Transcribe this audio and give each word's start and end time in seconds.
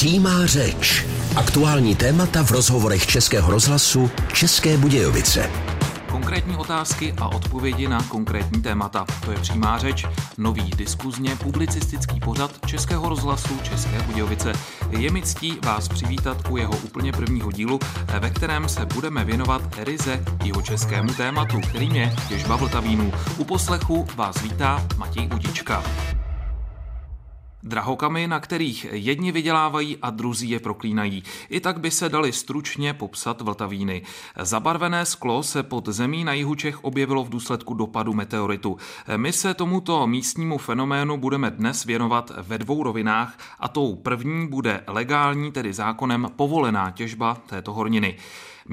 Přímá 0.00 0.46
řeč. 0.46 1.06
Aktuální 1.36 1.94
témata 1.94 2.44
v 2.44 2.50
rozhovorech 2.50 3.06
Českého 3.06 3.50
rozhlasu 3.50 4.10
České 4.32 4.76
Budějovice. 4.76 5.50
Konkrétní 6.10 6.56
otázky 6.56 7.14
a 7.18 7.28
odpovědi 7.28 7.88
na 7.88 8.02
konkrétní 8.02 8.62
témata. 8.62 9.06
To 9.24 9.32
je 9.32 9.38
přímá 9.38 9.78
řeč, 9.78 10.06
nový 10.38 10.70
diskuzně 10.76 11.36
publicistický 11.36 12.20
pořad 12.20 12.50
Českého 12.66 13.08
rozhlasu 13.08 13.58
České 13.62 14.02
Budějovice. 14.02 14.52
Je 14.90 15.10
mi 15.10 15.22
ctí 15.22 15.58
vás 15.64 15.88
přivítat 15.88 16.36
u 16.50 16.56
jeho 16.56 16.76
úplně 16.76 17.12
prvního 17.12 17.52
dílu, 17.52 17.80
ve 18.20 18.30
kterém 18.30 18.68
se 18.68 18.86
budeme 18.86 19.24
věnovat 19.24 19.62
ryze 19.78 20.24
jeho 20.44 20.62
českému 20.62 21.14
tématu, 21.14 21.60
kterým 21.60 21.96
je 21.96 22.16
těžba 22.28 22.56
vltavínů. 22.56 23.12
U 23.36 23.44
poslechu 23.44 24.06
vás 24.16 24.42
vítá 24.42 24.86
Matěj 24.96 25.28
Udička. 25.34 25.82
Drahokamy, 27.62 28.26
na 28.26 28.40
kterých 28.40 28.86
jedni 28.90 29.32
vydělávají 29.32 29.96
a 30.02 30.10
druzí 30.10 30.50
je 30.50 30.60
proklínají. 30.60 31.22
I 31.48 31.60
tak 31.60 31.80
by 31.80 31.90
se 31.90 32.08
dali 32.08 32.32
stručně 32.32 32.94
popsat 32.94 33.40
Vltavíny. 33.40 34.02
Zabarvené 34.42 35.06
sklo 35.06 35.42
se 35.42 35.62
pod 35.62 35.88
zemí 35.88 36.24
na 36.24 36.32
jihu 36.32 36.54
Čech 36.54 36.84
objevilo 36.84 37.24
v 37.24 37.28
důsledku 37.28 37.74
dopadu 37.74 38.14
meteoritu. 38.14 38.76
My 39.16 39.32
se 39.32 39.54
tomuto 39.54 40.06
místnímu 40.06 40.58
fenoménu 40.58 41.16
budeme 41.16 41.50
dnes 41.50 41.84
věnovat 41.84 42.32
ve 42.38 42.58
dvou 42.58 42.82
rovinách 42.82 43.38
a 43.58 43.68
tou 43.68 43.96
první 43.96 44.48
bude 44.48 44.84
legální, 44.86 45.52
tedy 45.52 45.72
zákonem 45.72 46.28
povolená 46.36 46.90
těžba 46.90 47.34
této 47.46 47.72
horniny. 47.72 48.16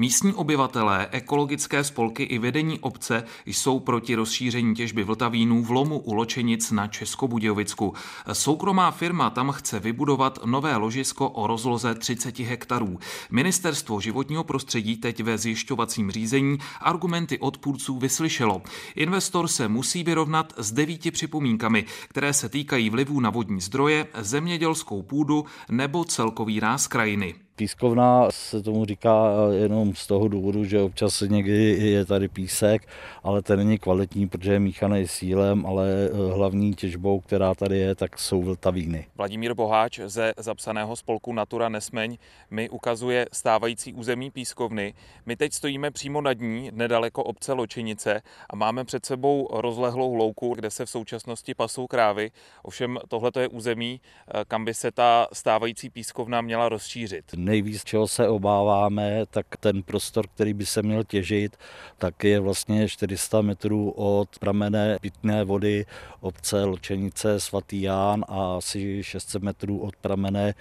Místní 0.00 0.34
obyvatelé, 0.34 1.08
ekologické 1.10 1.84
spolky 1.84 2.22
i 2.22 2.38
vedení 2.38 2.78
obce 2.78 3.24
jsou 3.46 3.80
proti 3.80 4.14
rozšíření 4.14 4.74
těžby 4.74 5.04
vltavínů 5.04 5.62
v 5.62 5.70
lomu 5.70 5.98
u 5.98 6.14
Ločenic 6.14 6.70
na 6.70 6.86
Českobudějovicku. 6.86 7.94
Soukromá 8.32 8.90
firma 8.90 9.30
tam 9.30 9.52
chce 9.52 9.80
vybudovat 9.80 10.38
nové 10.44 10.76
ložisko 10.76 11.28
o 11.28 11.46
rozloze 11.46 11.94
30 11.94 12.38
hektarů. 12.38 12.98
Ministerstvo 13.30 14.00
životního 14.00 14.44
prostředí 14.44 14.96
teď 14.96 15.22
ve 15.22 15.38
zjišťovacím 15.38 16.10
řízení 16.10 16.58
argumenty 16.80 17.38
odpůrců 17.38 17.98
vyslyšelo. 17.98 18.62
Investor 18.94 19.48
se 19.48 19.68
musí 19.68 20.04
vyrovnat 20.04 20.52
s 20.56 20.72
devíti 20.72 21.10
připomínkami, 21.10 21.84
které 22.08 22.32
se 22.32 22.48
týkají 22.48 22.90
vlivů 22.90 23.20
na 23.20 23.30
vodní 23.30 23.60
zdroje, 23.60 24.06
zemědělskou 24.14 25.02
půdu 25.02 25.44
nebo 25.70 26.04
celkový 26.04 26.60
ráz 26.60 26.86
krajiny. 26.86 27.47
Pískovna 27.58 28.30
se 28.30 28.62
tomu 28.62 28.84
říká 28.84 29.32
jenom 29.52 29.94
z 29.94 30.06
toho 30.06 30.28
důvodu, 30.28 30.64
že 30.64 30.82
občas 30.82 31.20
někdy 31.20 31.90
je 31.90 32.04
tady 32.04 32.28
písek, 32.28 32.88
ale 33.22 33.42
ten 33.42 33.58
není 33.58 33.78
kvalitní, 33.78 34.28
protože 34.28 34.52
je 34.52 34.58
míchaný 34.58 35.08
sílem, 35.08 35.66
ale 35.66 35.88
eh, 35.90 36.34
hlavní 36.34 36.74
těžbou, 36.74 37.20
která 37.20 37.54
tady 37.54 37.78
je, 37.78 37.94
tak 37.94 38.18
jsou 38.18 38.42
vltavíny. 38.42 39.06
Vladimír 39.16 39.54
Boháč 39.54 40.00
ze 40.06 40.32
zapsaného 40.36 40.96
spolku 40.96 41.32
Natura 41.32 41.68
Nesmeň 41.68 42.18
mi 42.50 42.68
ukazuje 42.68 43.26
stávající 43.32 43.92
území 43.92 44.30
pískovny. 44.30 44.94
My 45.26 45.36
teď 45.36 45.52
stojíme 45.52 45.90
přímo 45.90 46.20
nad 46.20 46.40
ní, 46.40 46.70
nedaleko 46.74 47.24
obce 47.24 47.52
Ločenice 47.52 48.22
a 48.50 48.56
máme 48.56 48.84
před 48.84 49.06
sebou 49.06 49.48
rozlehlou 49.52 50.14
louku, 50.14 50.54
kde 50.54 50.70
se 50.70 50.86
v 50.86 50.90
současnosti 50.90 51.54
pasou 51.54 51.86
krávy. 51.86 52.30
Ovšem 52.62 52.98
tohle 53.08 53.30
je 53.40 53.48
území, 53.48 54.00
eh, 54.00 54.44
kam 54.48 54.64
by 54.64 54.74
se 54.74 54.90
ta 54.90 55.28
stávající 55.32 55.90
pískovna 55.90 56.40
měla 56.40 56.68
rozšířit 56.68 57.24
nejvíc, 57.48 57.84
čeho 57.84 58.08
se 58.08 58.28
obáváme, 58.28 59.26
tak 59.30 59.46
ten 59.60 59.82
prostor, 59.82 60.26
který 60.34 60.54
by 60.54 60.66
se 60.66 60.82
měl 60.82 61.04
těžit, 61.04 61.56
tak 61.98 62.24
je 62.24 62.40
vlastně 62.40 62.88
400 62.88 63.42
metrů 63.42 63.90
od 63.90 64.38
pramene 64.38 64.98
pitné 65.00 65.44
vody 65.44 65.86
obce 66.20 66.64
Lčenice 66.64 67.40
svatý 67.40 67.82
Ján 67.82 68.24
a 68.28 68.56
asi 68.56 69.02
600 69.02 69.42
metrů 69.42 69.78
od 69.78 69.96
pramene 69.96 70.48
eh, 70.48 70.54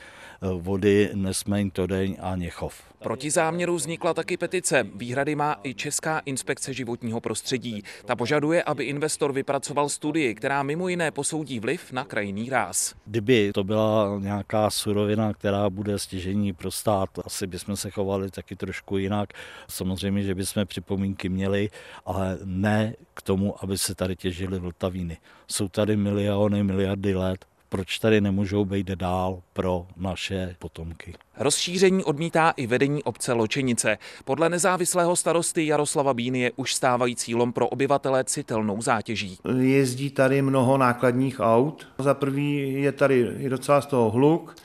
vody 0.60 1.10
Nesmeň, 1.14 1.72
Todeň 1.72 2.18
a 2.20 2.36
Něchov. 2.36 2.88
Proti 3.00 3.32
záměru 3.32 3.76
vznikla 3.76 4.14
taky 4.14 4.38
petice. 4.38 4.86
Výhrady 4.96 5.36
má 5.36 5.56
i 5.64 5.74
Česká 5.74 6.20
inspekce 6.20 6.74
životního 6.74 7.22
prostředí. 7.22 7.84
Ta 8.06 8.16
požaduje, 8.16 8.64
aby 8.64 8.84
investor 8.84 9.34
vypracoval 9.34 9.90
studii, 9.90 10.36
která 10.36 10.64
mimo 10.64 10.88
jiné 10.88 11.12
posoudí 11.12 11.60
vliv 11.60 11.92
na 11.92 12.04
krajinný 12.04 12.50
ráz. 12.50 12.96
Kdyby 13.06 13.52
to 13.54 13.64
byla 13.64 14.18
nějaká 14.20 14.70
surovina, 14.70 15.34
která 15.34 15.70
bude 15.70 16.00
stěžení 16.00 16.54
pro 16.54 16.72
stát, 16.78 17.10
asi 17.26 17.48
bychom 17.48 17.76
se 17.76 17.90
chovali 17.90 18.32
taky 18.32 18.56
trošku 18.56 18.98
jinak. 18.98 19.34
Samozřejmě, 19.68 20.24
že 20.24 20.36
bychom 20.36 20.66
připomínky 20.66 21.30
měli, 21.30 21.70
ale 22.06 22.38
ne 22.44 22.94
k 23.14 23.22
tomu, 23.22 23.64
aby 23.64 23.78
se 23.78 23.96
tady 23.96 24.16
těžily 24.16 24.60
vltavíny. 24.60 25.18
Jsou 25.48 25.68
tady 25.68 25.96
miliony, 25.98 26.64
miliardy 26.64 27.16
let, 27.16 27.46
proč 27.70 28.00
tady 28.00 28.22
nemůžou 28.22 28.66
být 28.66 28.88
dál 28.88 29.42
pro 29.54 29.88
naše 29.98 30.56
potomky. 30.60 31.14
Rozšíření 31.38 32.04
odmítá 32.04 32.50
i 32.50 32.68
vedení 32.68 33.04
obce 33.04 33.34
Ločenice. 33.34 33.98
Podle 34.26 34.50
nezávislého 34.50 35.16
starosty 35.16 35.68
Jaroslava 35.68 36.14
Bíny 36.14 36.40
je 36.40 36.52
už 36.56 36.74
stávající 36.76 37.36
lom 37.36 37.54
pro 37.54 37.68
obyvatele 37.68 38.24
citelnou 38.24 38.82
zátěží. 38.82 39.38
Jezdí 39.60 40.10
tady 40.10 40.42
mnoho 40.42 40.78
nákladních 40.78 41.40
aut. 41.40 41.88
Za 41.98 42.14
prvý 42.14 42.74
je 42.74 42.92
tady 42.92 43.50
docela 43.50 43.82
z 43.82 43.86
toho 43.86 44.12
hluk, 44.12 44.56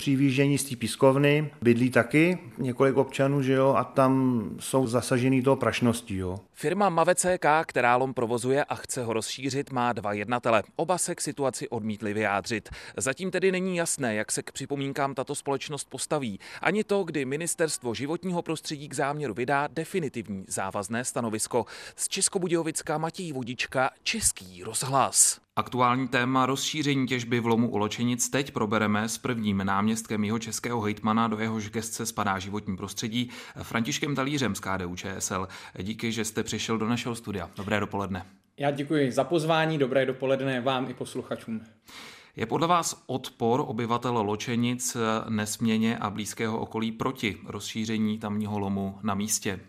při 0.00 0.16
výjíždění 0.16 0.58
z 0.58 0.64
té 0.64 0.76
pískovny 0.76 1.50
bydlí 1.62 1.90
taky 1.90 2.38
několik 2.58 2.96
občanů, 2.96 3.42
že 3.42 3.52
jo, 3.52 3.74
a 3.74 3.84
tam 3.84 4.44
jsou 4.58 4.86
zasažený 4.86 5.42
toho 5.42 5.56
prašností, 5.56 6.16
jo. 6.16 6.40
Firma 6.54 6.88
Mave 6.88 7.14
CK, 7.14 7.46
která 7.66 7.96
lom 7.96 8.14
provozuje 8.14 8.64
a 8.64 8.74
chce 8.74 9.04
ho 9.04 9.12
rozšířit, 9.12 9.72
má 9.72 9.92
dva 9.92 10.12
jednatele. 10.12 10.62
Oba 10.76 10.98
se 10.98 11.14
k 11.14 11.20
situaci 11.20 11.68
odmítli 11.68 12.14
vyjádřit. 12.14 12.68
Zatím 12.96 13.30
tedy 13.30 13.52
není 13.52 13.76
jasné, 13.76 14.14
jak 14.14 14.32
se 14.32 14.42
k 14.42 14.52
připomínkám 14.52 15.14
tato 15.14 15.34
společnost 15.34 15.88
postaví. 15.90 16.40
Ani 16.62 16.84
to, 16.84 17.04
kdy 17.04 17.24
ministerstvo 17.24 17.94
životního 17.94 18.42
prostředí 18.42 18.88
k 18.88 18.94
záměru 18.94 19.34
vydá 19.34 19.66
definitivní 19.66 20.44
závazné 20.48 21.04
stanovisko. 21.04 21.66
Z 21.96 22.08
Českobudějovická 22.08 22.98
Matěj 22.98 23.32
Vodička, 23.32 23.90
Český 24.02 24.64
rozhlas. 24.64 25.40
Aktuální 25.60 26.08
téma 26.08 26.46
rozšíření 26.46 27.06
těžby 27.06 27.40
v 27.40 27.46
lomu 27.46 27.70
u 27.70 27.76
Ločenic 27.76 28.28
teď 28.28 28.50
probereme 28.50 29.08
s 29.08 29.18
prvním 29.18 29.62
náměstkem 29.64 30.24
jeho 30.24 30.38
českého 30.38 30.80
hejtmana, 30.80 31.28
do 31.28 31.38
jehož 31.38 31.70
gestce 31.70 32.06
spadá 32.06 32.38
životní 32.38 32.76
prostředí, 32.76 33.30
Františkem 33.62 34.14
Talířem 34.14 34.54
z 34.54 34.60
KDU 34.60 34.96
ČSL. 34.96 35.48
Díky, 35.82 36.12
že 36.12 36.24
jste 36.24 36.42
přišel 36.42 36.78
do 36.78 36.88
našeho 36.88 37.14
studia. 37.14 37.50
Dobré 37.56 37.80
dopoledne. 37.80 38.26
Já 38.56 38.70
děkuji 38.70 39.12
za 39.12 39.24
pozvání, 39.24 39.78
dobré 39.78 40.06
dopoledne 40.06 40.60
vám 40.60 40.90
i 40.90 40.94
posluchačům. 40.94 41.60
Je 42.36 42.46
podle 42.46 42.66
vás 42.66 43.04
odpor 43.06 43.64
obyvatel 43.66 44.22
Ločenic 44.22 44.96
nesměně 45.28 45.98
a 45.98 46.10
blízkého 46.10 46.58
okolí 46.58 46.92
proti 46.92 47.36
rozšíření 47.46 48.18
tamního 48.18 48.58
lomu 48.58 48.98
na 49.02 49.14
místě? 49.14 49.60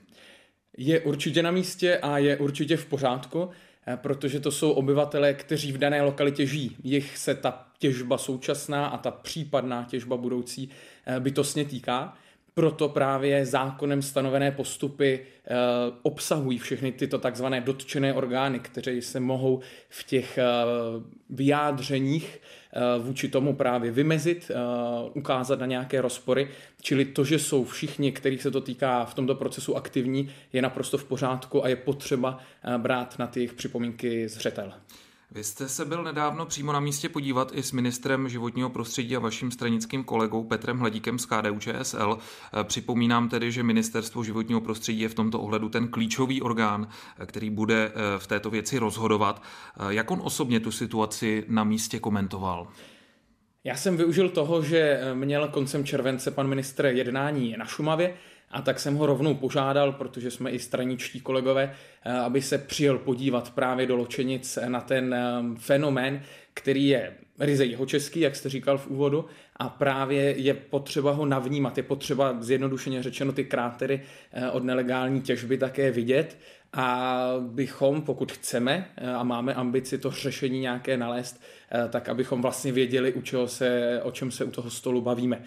Je 0.78 1.00
určitě 1.00 1.44
na 1.44 1.52
místě 1.52 1.98
a 1.98 2.18
je 2.18 2.38
určitě 2.38 2.78
v 2.78 2.86
pořádku. 2.86 3.50
Eh, 3.88 3.98
protože 3.98 4.40
to 4.40 4.52
jsou 4.52 4.72
obyvatelé, 4.72 5.34
kteří 5.34 5.72
v 5.72 5.78
dané 5.78 6.02
lokalitě 6.02 6.46
žijí. 6.46 6.76
Jich 6.84 7.18
se 7.18 7.36
ta 7.36 7.68
těžba 7.80 8.18
současná 8.18 8.88
a 8.88 8.98
ta 8.98 9.12
případná 9.12 9.84
těžba 9.84 10.18
budoucí 10.18 10.70
eh, 11.06 11.20
bytostně 11.20 11.66
týká. 11.66 12.18
Proto 12.54 12.90
právě 12.90 13.46
zákonem 13.46 14.02
stanovené 14.02 14.52
postupy 14.52 15.20
e, 15.20 15.56
obsahují 16.02 16.58
všechny 16.58 16.92
tyto 16.92 17.18
takzvané 17.18 17.62
dotčené 17.62 18.14
orgány, 18.14 18.60
které 18.60 19.02
se 19.02 19.20
mohou 19.20 19.62
v 19.90 20.04
těch 20.04 20.40
vyjádřeních 21.30 22.40
vůči 23.00 23.28
tomu 23.28 23.56
právě 23.56 23.92
vymezit, 23.92 24.52
e, 24.52 24.56
ukázat 25.14 25.60
na 25.60 25.66
nějaké 25.66 26.02
rozpory. 26.02 26.48
Čili 26.82 27.06
to, 27.06 27.26
že 27.26 27.40
jsou 27.40 27.66
všichni, 27.66 28.12
kterých 28.12 28.42
se 28.42 28.52
to 28.52 28.62
týká 28.62 29.06
v 29.06 29.14
tomto 29.14 29.36
procesu 29.36 29.78
aktivní, 29.78 30.30
je 30.54 30.62
naprosto 30.62 30.98
v 30.98 31.04
pořádku 31.04 31.66
a 31.66 31.68
je 31.68 31.76
potřeba 31.76 32.40
e, 32.64 32.78
brát 32.78 33.20
na 33.20 33.28
ty 33.28 33.40
jejich 33.40 33.54
připomínky 33.54 34.28
zřetel. 34.28 34.74
Vy 35.34 35.44
jste 35.44 35.70
se 35.70 35.86
byl 35.86 36.04
nedávno 36.04 36.46
přímo 36.46 36.74
na 36.74 36.80
místě 36.80 37.10
podívat 37.10 37.52
i 37.54 37.64
s 37.64 37.72
ministrem 37.72 38.30
životního 38.30 38.70
prostředí 38.70 39.16
a 39.16 39.20
vaším 39.20 39.52
stranickým 39.52 40.04
kolegou 40.04 40.44
Petrem 40.44 40.80
Hladíkem 40.80 41.20
z 41.20 41.26
KDU 41.26 41.60
ČSL. 41.60 42.18
Připomínám 42.64 43.30
tedy, 43.30 43.52
že 43.52 43.64
ministerstvo 43.64 44.24
životního 44.24 44.62
prostředí 44.62 45.00
je 45.00 45.10
v 45.10 45.14
tomto 45.14 45.40
ohledu 45.40 45.70
ten 45.70 45.88
klíčový 45.88 46.42
orgán, 46.42 46.88
který 47.26 47.50
bude 47.50 47.86
eh, 47.86 48.20
v 48.20 48.28
této 48.28 48.50
věci 48.50 48.78
rozhodovat. 48.78 49.44
Eh, 49.44 49.94
jak 49.94 50.12
on 50.12 50.22
osobně 50.24 50.60
tu 50.60 50.72
situaci 50.72 51.46
na 51.48 51.64
místě 51.64 52.00
komentoval? 52.00 52.68
Já 53.64 53.76
jsem 53.76 53.98
využil 53.98 54.30
toho, 54.30 54.64
že 54.64 55.02
měl 55.14 55.48
koncem 55.48 55.86
července 55.86 56.32
pan 56.32 56.48
ministr 56.48 56.86
jednání 56.86 57.56
na 57.58 57.66
Šumavě 57.66 58.14
a 58.52 58.62
tak 58.62 58.80
jsem 58.80 58.96
ho 58.96 59.06
rovnou 59.06 59.36
požádal, 59.36 59.92
protože 59.92 60.32
jsme 60.32 60.52
i 60.52 60.60
straničtí 60.60 61.22
kolegové, 61.22 61.76
eh, 62.04 62.14
aby 62.14 62.42
se 62.42 62.58
přijel 62.58 62.98
podívat 62.98 63.52
právě 63.52 63.86
do 63.86 63.96
Ločenic 63.96 64.60
na 64.68 64.82
ten 64.82 65.14
eh, 65.14 65.42
fenomén, 65.58 66.22
který 66.54 66.88
je 66.88 67.14
ryze 67.40 67.66
jeho 67.66 67.86
český, 67.86 68.20
jak 68.20 68.36
jste 68.36 68.50
říkal 68.50 68.78
v 68.78 68.88
úvodu, 68.88 69.26
a 69.56 69.70
právě 69.70 70.22
je 70.22 70.54
potřeba 70.54 71.12
ho 71.12 71.26
navnímat, 71.26 71.78
je 71.78 71.84
potřeba 71.84 72.38
zjednodušeně 72.40 73.04
řečeno 73.04 73.32
ty 73.32 73.46
krátery 73.46 74.02
eh, 74.32 74.50
od 74.50 74.64
nelegální 74.64 75.22
těžby 75.22 75.58
také 75.58 75.92
vidět 75.92 76.38
a 76.74 77.18
bychom, 77.40 78.02
pokud 78.02 78.32
chceme 78.32 78.88
a 79.16 79.24
máme 79.24 79.54
ambici 79.54 79.98
to 79.98 80.12
řešení 80.12 80.60
nějaké 80.60 80.98
nalézt, 80.98 81.42
tak 81.90 82.10
abychom 82.10 82.42
vlastně 82.42 82.72
věděli, 82.72 83.14
u 83.14 83.22
čeho 83.22 83.48
se, 83.48 84.00
o 84.04 84.12
čem 84.12 84.32
se 84.32 84.46
u 84.46 84.52
toho 84.52 84.70
stolu 84.70 85.02
bavíme. 85.02 85.44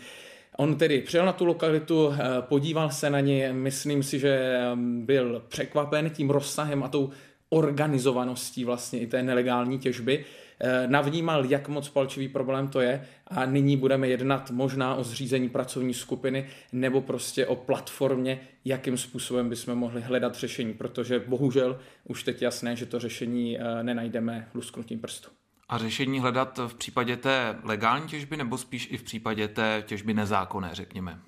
On 0.56 0.76
tedy 0.76 1.00
přijel 1.00 1.26
na 1.26 1.32
tu 1.32 1.44
lokalitu, 1.44 2.12
eh, 2.12 2.18
podíval 2.40 2.90
se 2.90 3.10
na 3.10 3.20
ně, 3.20 3.52
myslím 3.52 4.02
si, 4.02 4.18
že 4.18 4.60
byl 4.76 5.42
překvapen 5.48 6.10
tím 6.10 6.30
rozsahem 6.30 6.82
a 6.82 6.88
tou 6.88 7.10
organizovaností 7.48 8.64
vlastně 8.64 9.00
i 9.00 9.06
té 9.06 9.22
nelegální 9.22 9.78
těžby. 9.78 10.24
Eh, 10.60 10.86
navnímal, 10.86 11.44
jak 11.44 11.68
moc 11.68 11.88
palčivý 11.88 12.28
problém 12.28 12.68
to 12.68 12.80
je 12.80 13.06
a 13.26 13.46
nyní 13.46 13.76
budeme 13.76 14.08
jednat 14.08 14.50
možná 14.50 14.94
o 14.94 15.04
zřízení 15.04 15.48
pracovní 15.48 15.94
skupiny 15.94 16.46
nebo 16.72 17.00
prostě 17.00 17.46
o 17.46 17.56
platformě, 17.56 18.40
jakým 18.64 18.98
způsobem 18.98 19.48
bychom 19.48 19.74
mohli 19.74 20.00
hledat 20.00 20.34
řešení, 20.34 20.74
protože 20.74 21.18
bohužel 21.18 21.78
už 22.04 22.22
teď 22.22 22.42
jasné, 22.42 22.76
že 22.76 22.86
to 22.86 23.00
řešení 23.00 23.58
eh, 23.58 23.82
nenajdeme 23.82 24.48
lusknutím 24.54 25.00
prstu. 25.00 25.30
A 25.68 25.78
řešení 25.78 26.20
hledat 26.20 26.58
v 26.66 26.74
případě 26.74 27.16
té 27.16 27.56
legální 27.62 28.08
těžby 28.08 28.36
nebo 28.36 28.58
spíš 28.58 28.88
i 28.90 28.96
v 28.96 29.02
případě 29.02 29.48
té 29.48 29.82
těžby 29.86 30.14
nezákonné, 30.14 30.70
řekněme? 30.72 31.18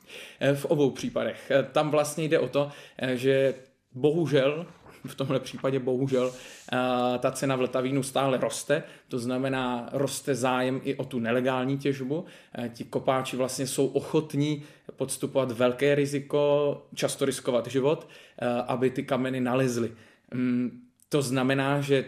Eh, 0.41 0.55
v 0.55 0.65
obou 0.65 0.91
případech. 0.91 1.53
Tam 1.73 1.91
vlastně 1.91 2.25
jde 2.25 2.39
o 2.39 2.49
to, 2.49 2.71
že 3.15 3.55
bohužel 3.93 4.67
v 5.07 5.15
tomhle 5.15 5.41
případě 5.41 5.79
bohužel 5.79 6.33
eh, 6.73 7.19
ta 7.19 7.31
cena 7.31 7.57
vltavínu 7.57 8.03
stále 8.03 8.39
roste, 8.39 8.83
to 9.09 9.19
znamená 9.19 9.89
roste 9.93 10.35
zájem 10.35 10.81
i 10.85 10.95
o 10.95 11.05
tu 11.05 11.19
nelegální 11.19 11.79
těžbu. 11.79 12.25
Eh, 12.55 12.69
ti 12.69 12.85
kopáči 12.85 13.37
vlastně 13.37 13.67
jsou 13.67 13.87
ochotní 13.87 14.63
podstupovat 14.97 15.53
velké 15.53 15.95
riziko, 15.95 16.83
často 16.95 17.25
riskovat 17.25 17.67
život, 17.67 18.09
eh, 18.39 18.47
aby 18.47 18.91
ty 18.91 19.03
kameny 19.03 19.41
nalezly. 19.41 19.93
Mm, 20.35 20.81
to 21.09 21.23
znamená, 21.23 21.81
že 21.81 22.05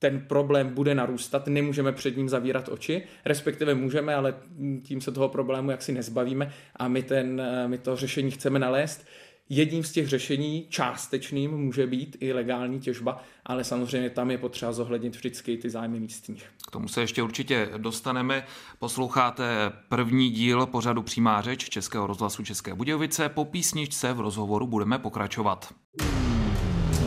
ten 0.00 0.20
problém 0.20 0.74
bude 0.74 0.94
narůstat, 0.94 1.46
nemůžeme 1.46 1.92
před 1.92 2.16
ním 2.16 2.28
zavírat 2.28 2.68
oči, 2.68 3.02
respektive 3.24 3.74
můžeme, 3.74 4.14
ale 4.14 4.34
tím 4.82 5.00
se 5.00 5.12
toho 5.12 5.28
problému 5.28 5.70
jaksi 5.70 5.92
nezbavíme 5.92 6.52
a 6.76 6.88
my, 6.88 7.02
ten, 7.02 7.42
my 7.66 7.78
to 7.78 7.96
řešení 7.96 8.30
chceme 8.30 8.58
nalézt. 8.58 9.06
Jedním 9.52 9.84
z 9.84 9.92
těch 9.92 10.08
řešení 10.08 10.66
částečným 10.68 11.50
může 11.50 11.86
být 11.86 12.16
i 12.20 12.32
legální 12.32 12.80
těžba, 12.80 13.22
ale 13.46 13.64
samozřejmě 13.64 14.10
tam 14.10 14.30
je 14.30 14.38
potřeba 14.38 14.72
zohlednit 14.72 15.16
vždycky 15.16 15.56
ty 15.56 15.70
zájmy 15.70 16.00
místních. 16.00 16.46
K 16.66 16.70
tomu 16.70 16.88
se 16.88 17.00
ještě 17.00 17.22
určitě 17.22 17.68
dostaneme. 17.76 18.44
Posloucháte 18.78 19.44
první 19.88 20.30
díl 20.30 20.66
pořadu 20.66 21.02
Přímá 21.02 21.42
řeč 21.42 21.68
Českého 21.68 22.06
rozhlasu 22.06 22.44
České 22.44 22.74
Budějovice. 22.74 23.28
Po 23.28 23.44
písničce 23.44 24.12
v 24.12 24.20
rozhovoru 24.20 24.66
budeme 24.66 24.98
pokračovat. 24.98 25.74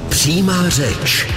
Přímá 0.09 0.69
řeč. 0.69 1.27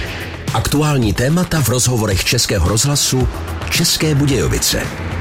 Aktuální 0.53 1.13
témata 1.13 1.61
v 1.61 1.69
rozhovorech 1.69 2.25
Českého 2.25 2.69
rozhlasu 2.69 3.27
České 3.69 4.15
Budějovice. 4.15 5.16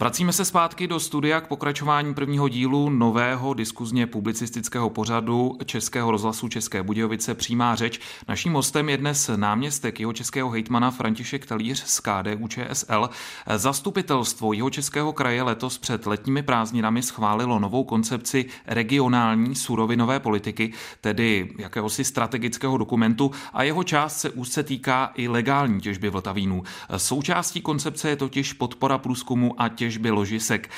Vracíme 0.00 0.32
se 0.32 0.44
zpátky 0.44 0.86
do 0.86 1.00
studia 1.00 1.40
k 1.40 1.46
pokračování 1.46 2.14
prvního 2.14 2.48
dílu 2.48 2.90
nového 2.90 3.54
diskuzně 3.54 4.06
publicistického 4.06 4.90
pořadu 4.90 5.58
Českého 5.64 6.10
rozhlasu 6.10 6.48
České 6.48 6.82
Budějovice 6.82 7.34
Přímá 7.34 7.74
řeč. 7.74 8.00
Naším 8.28 8.52
hostem 8.52 8.88
je 8.88 8.96
dnes 8.96 9.30
náměstek 9.36 10.00
jeho 10.00 10.12
českého 10.12 10.50
hejtmana 10.50 10.90
František 10.90 11.46
Talíř 11.46 11.82
z 11.86 12.00
KDU 12.00 12.48
ČSL. 12.48 13.10
Zastupitelstvo 13.56 14.52
jeho 14.52 14.70
českého 14.70 15.12
kraje 15.12 15.42
letos 15.42 15.78
před 15.78 16.06
letními 16.06 16.42
prázdninami 16.42 17.02
schválilo 17.02 17.58
novou 17.58 17.84
koncepci 17.84 18.44
regionální 18.66 19.54
surovinové 19.54 20.20
politiky, 20.20 20.72
tedy 21.00 21.52
jakéhosi 21.58 22.04
strategického 22.04 22.78
dokumentu 22.78 23.30
a 23.52 23.62
jeho 23.62 23.84
část 23.84 24.20
se 24.20 24.30
úzce 24.30 24.62
týká 24.62 25.12
i 25.14 25.28
legální 25.28 25.80
těžby 25.80 26.10
vltavínů. 26.10 26.62
Součástí 26.96 27.60
koncepce 27.60 28.08
je 28.08 28.16
totiž 28.16 28.52
podpora 28.52 28.98
průzkumu 28.98 29.60
a 29.62 29.68
těžby 29.68 29.89
těžby 29.90 30.10
ložisek. 30.10 30.70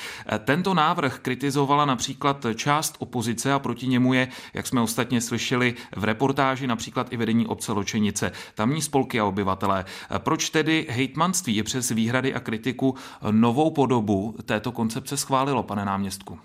Tento 0.44 0.74
návrh 0.74 1.18
kritizovala 1.18 1.84
například 1.84 2.46
část 2.54 2.96
opozice 2.98 3.52
a 3.52 3.58
proti 3.58 3.86
němu 3.86 4.14
je, 4.14 4.28
jak 4.54 4.66
jsme 4.66 4.80
ostatně 4.80 5.20
slyšeli 5.20 5.74
v 5.96 6.04
reportáži, 6.04 6.66
například 6.66 7.12
i 7.12 7.16
vedení 7.16 7.46
obce 7.46 7.72
Ločenice, 7.72 8.32
tamní 8.54 8.82
spolky 8.82 9.20
a 9.20 9.24
obyvatelé. 9.24 9.84
Proč 10.18 10.50
tedy 10.50 10.86
hejtmanství 10.90 11.56
je 11.56 11.62
přes 11.62 11.90
výhrady 11.90 12.34
a 12.34 12.40
kritiku 12.40 12.94
novou 13.30 13.70
podobu 13.70 14.34
této 14.44 14.72
koncepce 14.72 15.16
schválilo, 15.16 15.62
pane 15.62 15.84
náměstku? 15.84 16.38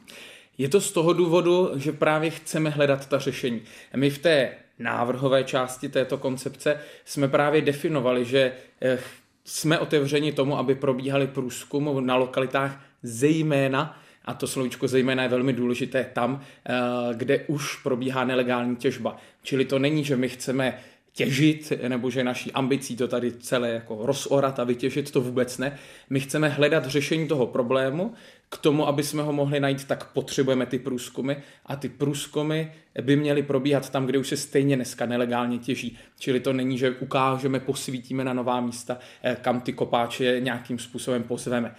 Je 0.58 0.70
to 0.70 0.82
z 0.82 0.92
toho 0.92 1.14
důvodu, 1.14 1.72
že 1.76 1.92
právě 1.92 2.30
chceme 2.30 2.70
hledat 2.70 3.06
ta 3.06 3.20
řešení. 3.20 3.62
My 3.96 4.10
v 4.10 4.18
té 4.18 4.50
návrhové 4.80 5.44
části 5.44 5.90
této 5.90 6.18
koncepce 6.18 6.80
jsme 7.06 7.28
právě 7.28 7.62
definovali, 7.62 8.26
že 8.26 8.52
eh, 8.82 9.00
jsme 9.48 9.80
otevřeni 9.80 10.32
tomu, 10.32 10.58
aby 10.58 10.76
probíhaly 10.76 11.28
průzkum 11.28 12.06
na 12.06 12.16
lokalitách 12.16 12.82
zejména, 13.04 14.00
a 14.26 14.34
to 14.34 14.48
slovíčko 14.48 14.88
zejména 14.88 15.24
je 15.24 15.30
velmi 15.30 15.54
důležité 15.54 16.10
tam, 16.14 16.42
eh, 16.42 16.74
kde 17.14 17.40
už 17.48 17.76
probíhá 17.76 18.24
nelegální 18.24 18.76
těžba. 18.76 19.18
Čili 19.44 19.66
to 19.66 19.80
není, 19.80 20.04
že 20.04 20.18
my 20.18 20.30
chceme 20.30 20.80
těžit, 21.14 21.74
nebo 21.88 22.10
že 22.10 22.24
naší 22.24 22.52
ambicí 22.52 22.96
to 22.96 23.08
tady 23.08 23.32
celé 23.32 23.70
jako 23.70 24.06
rozorat 24.06 24.60
a 24.60 24.64
vytěžit, 24.64 25.12
to 25.12 25.22
vůbec 25.22 25.58
ne. 25.58 25.78
My 26.10 26.20
chceme 26.20 26.50
hledat 26.50 26.86
řešení 26.86 27.28
toho 27.28 27.48
problému, 27.48 28.14
k 28.50 28.58
tomu, 28.58 28.88
aby 28.88 29.04
jsme 29.04 29.24
ho 29.24 29.34
mohli 29.34 29.60
najít, 29.60 29.88
tak 29.88 30.12
potřebujeme 30.12 30.66
ty 30.66 30.80
průzkumy 30.80 31.34
a 31.66 31.76
ty 31.76 31.90
průzkumy 31.90 32.64
by 33.02 33.16
měly 33.16 33.44
probíhat 33.44 33.90
tam, 33.90 34.06
kde 34.06 34.18
už 34.18 34.28
se 34.28 34.38
stejně 34.38 34.76
dneska 34.76 35.06
nelegálně 35.06 35.58
těží. 35.58 35.98
Čili 36.20 36.40
to 36.40 36.54
není, 36.54 36.78
že 36.78 36.92
ukážeme, 36.92 37.60
posvítíme 37.60 38.24
na 38.24 38.34
nová 38.34 38.62
místa, 38.62 38.98
eh, 39.24 39.38
kam 39.42 39.62
ty 39.62 39.74
kopáče 39.74 40.40
nějakým 40.40 40.80
způsobem 40.80 41.24
pozveme. 41.24 41.76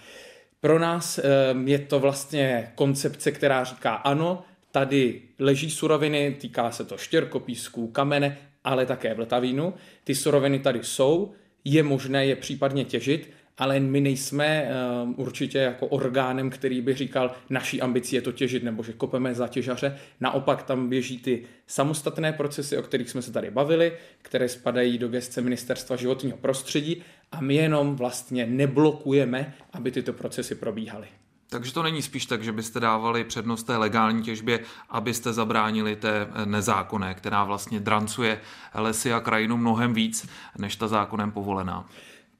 Pro 0.61 0.79
nás 0.79 1.17
eh, 1.17 1.23
je 1.65 1.79
to 1.79 1.99
vlastně 1.99 2.71
koncepce, 2.75 3.31
která 3.31 3.63
říká 3.63 3.93
ano, 3.93 4.43
tady 4.71 5.21
leží 5.39 5.71
suroviny, 5.71 6.35
týká 6.39 6.71
se 6.71 6.85
to 6.85 6.97
štěrkopísků, 6.97 7.87
kamene, 7.87 8.37
ale 8.63 8.85
také 8.85 9.13
vltavínu. 9.13 9.73
Ty 10.03 10.15
suroviny 10.15 10.59
tady 10.59 10.79
jsou, 10.83 11.33
je 11.65 11.83
možné 11.83 12.25
je 12.25 12.35
případně 12.35 12.85
těžit, 12.85 13.29
ale 13.59 13.79
my 13.79 14.01
nejsme 14.01 14.67
uh, 15.03 15.13
určitě 15.15 15.57
jako 15.57 15.87
orgánem, 15.87 16.49
který 16.49 16.81
by 16.81 16.93
říkal, 16.93 17.31
naší 17.49 17.81
ambicí 17.81 18.15
je 18.15 18.21
to 18.21 18.31
těžit, 18.31 18.63
nebo 18.63 18.83
že 18.83 18.93
kopeme 18.93 19.35
za 19.35 19.47
těžaře. 19.47 19.97
Naopak 20.19 20.63
tam 20.63 20.89
běží 20.89 21.17
ty 21.17 21.43
samostatné 21.67 22.33
procesy, 22.33 22.77
o 22.77 22.81
kterých 22.81 23.09
jsme 23.09 23.21
se 23.21 23.31
tady 23.31 23.51
bavili, 23.51 23.93
které 24.21 24.49
spadají 24.49 24.97
do 24.97 25.07
gestce 25.07 25.41
Ministerstva 25.41 25.95
životního 25.95 26.37
prostředí 26.37 27.03
a 27.31 27.41
my 27.41 27.55
jenom 27.55 27.95
vlastně 27.95 28.45
neblokujeme, 28.45 29.53
aby 29.73 29.91
tyto 29.91 30.13
procesy 30.13 30.55
probíhaly. 30.55 31.07
Takže 31.51 31.73
to 31.73 31.83
není 31.83 32.01
spíš 32.01 32.25
tak, 32.25 32.43
že 32.43 32.51
byste 32.51 32.79
dávali 32.79 33.23
přednost 33.23 33.63
té 33.63 33.77
legální 33.77 34.23
těžbě, 34.23 34.59
abyste 34.89 35.33
zabránili 35.33 35.95
té 35.95 36.27
nezákonné, 36.45 37.13
která 37.13 37.43
vlastně 37.43 37.79
drancuje 37.79 38.39
lesy 38.73 39.13
a 39.13 39.19
krajinu 39.19 39.57
mnohem 39.57 39.93
víc 39.93 40.29
než 40.57 40.75
ta 40.75 40.87
zákonem 40.87 41.31
povolená. 41.31 41.85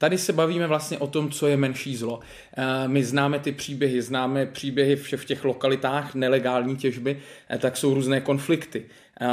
Tady 0.00 0.18
se 0.18 0.32
bavíme 0.32 0.66
vlastně 0.66 0.98
o 0.98 1.06
tom, 1.06 1.30
co 1.30 1.46
je 1.46 1.56
menší 1.56 1.96
zlo. 1.96 2.20
Eh, 2.56 2.88
my 2.88 3.04
známe 3.04 3.38
ty 3.38 3.52
příběhy, 3.52 4.02
známe 4.02 4.46
příběhy 4.46 4.96
v 4.96 5.24
těch 5.24 5.44
lokalitách 5.44 6.14
nelegální 6.14 6.76
těžby, 6.76 7.18
eh, 7.50 7.58
tak 7.58 7.76
jsou 7.76 7.94
různé 7.94 8.20
konflikty. 8.20 8.86
Eh, 9.20 9.26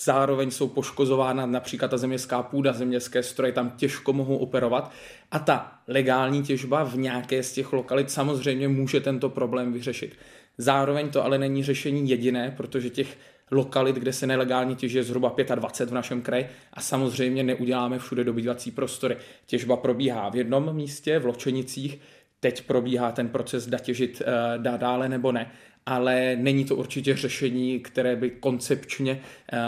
zároveň 0.00 0.50
jsou 0.50 0.68
poškozována 0.68 1.46
například 1.46 1.88
ta 1.88 1.98
zemědělská 1.98 2.42
půda, 2.42 2.72
zemědělské 2.72 3.22
stroje 3.22 3.52
tam 3.52 3.70
těžko 3.70 4.12
mohou 4.12 4.36
operovat 4.36 4.92
a 5.30 5.38
ta 5.38 5.72
legální 5.88 6.42
těžba 6.42 6.84
v 6.84 6.96
nějaké 6.96 7.42
z 7.42 7.52
těch 7.52 7.72
lokalit 7.72 8.10
samozřejmě 8.10 8.68
může 8.68 9.00
tento 9.00 9.28
problém 9.28 9.72
vyřešit. 9.72 10.16
Zároveň 10.58 11.08
to 11.08 11.24
ale 11.24 11.38
není 11.38 11.64
řešení 11.64 12.10
jediné, 12.10 12.54
protože 12.56 12.90
těch 12.90 13.16
lokalit, 13.50 13.96
kde 13.96 14.12
se 14.12 14.26
nelegálně 14.26 14.74
těží, 14.74 14.96
je 14.96 15.02
zhruba 15.02 15.34
25 15.54 15.90
v 15.90 15.94
našem 15.94 16.22
kraji 16.22 16.48
a 16.74 16.80
samozřejmě 16.80 17.42
neuděláme 17.42 17.98
všude 17.98 18.24
dobývací 18.24 18.70
prostory. 18.70 19.16
Těžba 19.46 19.76
probíhá 19.76 20.28
v 20.28 20.36
jednom 20.36 20.76
místě, 20.76 21.18
v 21.18 21.26
Ločenicích, 21.26 21.98
teď 22.40 22.62
probíhá 22.62 23.12
ten 23.12 23.28
proces, 23.28 23.64
zda 23.64 23.78
těžit 23.78 24.22
eh, 24.26 24.58
dá 24.58 24.76
dále 24.76 25.08
nebo 25.08 25.32
ne, 25.32 25.50
ale 25.86 26.36
není 26.36 26.64
to 26.64 26.76
určitě 26.76 27.16
řešení, 27.16 27.80
které 27.80 28.16
by 28.16 28.30
koncepčně 28.30 29.20
eh, 29.52 29.58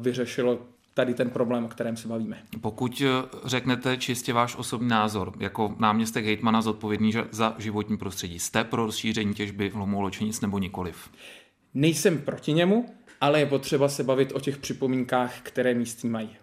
vyřešilo 0.00 0.58
tady 0.94 1.14
ten 1.14 1.30
problém, 1.30 1.64
o 1.64 1.68
kterém 1.68 1.96
se 1.96 2.08
bavíme. 2.08 2.42
Pokud 2.60 3.02
eh, 3.04 3.28
řeknete 3.44 3.96
čistě 3.96 4.32
váš 4.32 4.56
osobní 4.56 4.88
názor, 4.88 5.32
jako 5.40 5.74
náměstek 5.78 6.24
hejtmana 6.24 6.62
zodpovědný 6.62 7.12
za 7.30 7.54
životní 7.58 7.96
prostředí, 7.96 8.38
jste 8.38 8.64
pro 8.64 8.86
rozšíření 8.86 9.34
těžby 9.34 9.70
v 9.70 9.76
Lomu 9.76 10.00
Ločenic 10.00 10.40
nebo 10.40 10.58
nikoliv? 10.58 11.10
Nejsem 11.74 12.18
proti 12.18 12.52
němu, 12.52 12.86
ale 13.24 13.40
je 13.40 13.46
potřeba 13.46 13.88
se 13.88 14.04
bavit 14.04 14.32
o 14.34 14.40
těch 14.40 14.56
připomínkách, 14.58 15.40
které 15.42 15.74
místní 15.74 16.10
mají. 16.10 16.36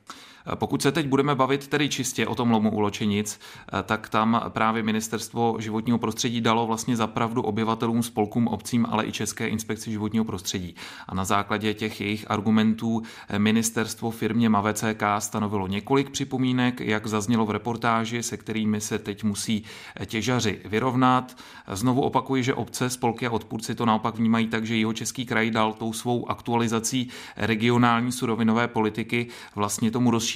Pokud 0.55 0.81
se 0.81 0.91
teď 0.91 1.07
budeme 1.07 1.35
bavit 1.35 1.67
tedy 1.67 1.89
čistě 1.89 2.27
o 2.27 2.35
tom 2.35 2.51
lomu 2.51 2.71
u 2.71 2.79
Ločenic, 2.79 3.39
tak 3.83 4.09
tam 4.09 4.41
právě 4.49 4.83
ministerstvo 4.83 5.55
životního 5.59 5.97
prostředí 5.97 6.41
dalo 6.41 6.67
vlastně 6.67 6.95
zapravdu 6.95 7.41
obyvatelům, 7.41 8.03
spolkům, 8.03 8.47
obcím, 8.47 8.87
ale 8.89 9.05
i 9.05 9.11
České 9.11 9.47
inspekci 9.47 9.91
životního 9.91 10.25
prostředí. 10.25 10.75
A 11.07 11.15
na 11.15 11.25
základě 11.25 11.73
těch 11.73 12.01
jejich 12.01 12.31
argumentů 12.31 13.01
ministerstvo 13.37 14.11
firmě 14.11 14.49
MAVCK 14.49 15.03
stanovilo 15.19 15.67
několik 15.67 16.09
připomínek, 16.09 16.81
jak 16.81 17.07
zaznělo 17.07 17.45
v 17.45 17.51
reportáži, 17.51 18.23
se 18.23 18.37
kterými 18.37 18.81
se 18.81 18.99
teď 18.99 19.23
musí 19.23 19.63
těžaři 20.05 20.61
vyrovnat. 20.65 21.37
Znovu 21.71 22.01
opakuji, 22.01 22.43
že 22.43 22.53
obce, 22.53 22.89
spolky 22.89 23.27
a 23.27 23.31
odpůrci 23.31 23.75
to 23.75 23.85
naopak 23.85 24.15
vnímají 24.15 24.47
tak, 24.47 24.65
že 24.65 24.77
jeho 24.77 24.93
český 24.93 25.25
kraj 25.25 25.51
dal 25.51 25.73
tou 25.73 25.93
svou 25.93 26.31
aktualizací 26.31 27.09
regionální 27.37 28.11
surovinové 28.11 28.67
politiky 28.67 29.27
vlastně 29.55 29.91
tomu 29.91 30.11
rozšíření 30.11 30.30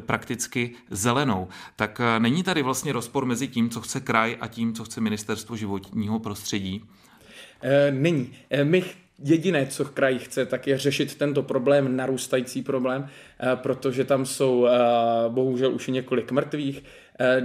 prakticky 0.00 0.70
zelenou. 0.90 1.48
Tak 1.76 2.00
eh, 2.00 2.20
není 2.20 2.42
tady 2.42 2.62
vlastně 2.62 2.92
rozpor 2.92 3.24
mezi 3.24 3.48
tím, 3.48 3.70
co 3.70 3.80
chce 3.80 4.00
kraj 4.00 4.36
a 4.40 4.46
tím, 4.48 4.74
co 4.74 4.84
chce 4.84 5.00
ministerstvo 5.00 5.56
životního 5.56 6.18
prostředí? 6.18 6.84
E, 7.62 7.90
není. 7.90 8.32
E, 8.50 8.64
my 8.64 8.84
Jediné, 9.24 9.66
co 9.66 9.84
kraj 9.84 10.18
chce, 10.18 10.46
tak 10.46 10.66
je 10.66 10.78
řešit 10.78 11.14
tento 11.14 11.42
problém, 11.42 11.96
narůstající 11.96 12.62
problém, 12.62 13.08
protože 13.54 14.04
tam 14.04 14.26
jsou 14.26 14.66
bohužel 15.28 15.74
už 15.74 15.86
několik 15.88 16.32
mrtvých. 16.32 16.84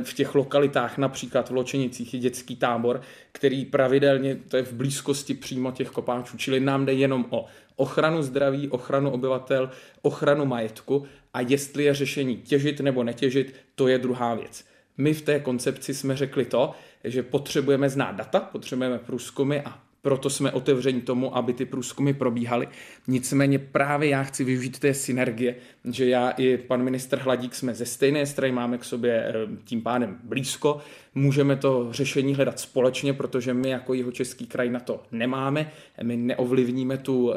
V 0.04 0.14
těch 0.14 0.36
lokalitách, 0.36 0.98
například 0.98 1.50
v 1.50 1.54
Ločenicích, 1.54 2.14
je 2.14 2.20
dětský 2.20 2.56
tábor, 2.56 3.02
který 3.32 3.66
pravidelně, 3.66 4.36
to 4.36 4.58
je 4.58 4.64
v 4.64 4.74
blízkosti 4.74 5.34
přímo 5.34 5.72
těch 5.72 5.90
kopáčů, 5.90 6.38
čili 6.38 6.60
nám 6.60 6.86
jde 6.86 6.94
jenom 6.94 7.26
o 7.30 7.46
ochranu 7.76 8.22
zdraví, 8.22 8.70
ochranu 8.70 9.12
obyvatel, 9.12 9.70
ochranu 10.02 10.46
majetku 10.46 11.06
a 11.34 11.42
jestli 11.42 11.84
je 11.84 11.94
řešení 11.94 12.38
těžit 12.38 12.80
nebo 12.80 13.04
netěžit, 13.04 13.56
to 13.76 13.88
je 13.88 13.98
druhá 13.98 14.36
věc. 14.36 14.66
My 14.98 15.14
v 15.14 15.22
té 15.22 15.40
koncepci 15.40 15.94
jsme 15.94 16.18
řekli 16.18 16.46
to, 16.46 16.72
že 17.04 17.24
potřebujeme 17.24 17.90
znát 17.90 18.12
data, 18.12 18.40
potřebujeme 18.40 19.00
průzkumy 19.00 19.60
a 19.66 19.83
proto 20.04 20.30
jsme 20.30 20.52
otevřeni 20.52 21.02
tomu, 21.02 21.38
aby 21.38 21.54
ty 21.54 21.66
průzkumy 21.66 22.14
probíhaly. 22.14 22.68
Nicméně 23.08 23.60
právě 23.60 24.10
já 24.10 24.24
chci 24.24 24.44
využít 24.44 24.80
té 24.80 24.94
synergie, 24.94 25.56
že 25.92 26.06
já 26.10 26.30
i 26.30 26.58
pan 26.58 26.84
minister 26.84 27.20
Hladík 27.20 27.56
jsme 27.56 27.74
ze 27.74 27.86
stejné 27.86 28.26
strany, 28.26 28.54
máme 28.54 28.78
k 28.78 28.84
sobě 28.84 29.14
eh, 29.14 29.34
tím 29.64 29.82
pádem 29.82 30.20
blízko, 30.24 30.80
můžeme 31.16 31.56
to 31.56 31.88
řešení 31.92 32.36
hledat 32.36 32.60
společně, 32.60 33.14
protože 33.14 33.54
my 33.54 33.70
jako 33.70 33.94
jeho 33.94 34.12
český 34.12 34.48
kraj 34.48 34.70
na 34.70 34.80
to 34.80 35.04
nemáme, 35.12 35.72
my 36.04 36.18
neovlivníme 36.18 36.98
tu 36.98 37.34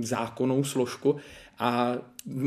zákonnou 0.00 0.64
složku 0.64 1.16
a 1.58 1.96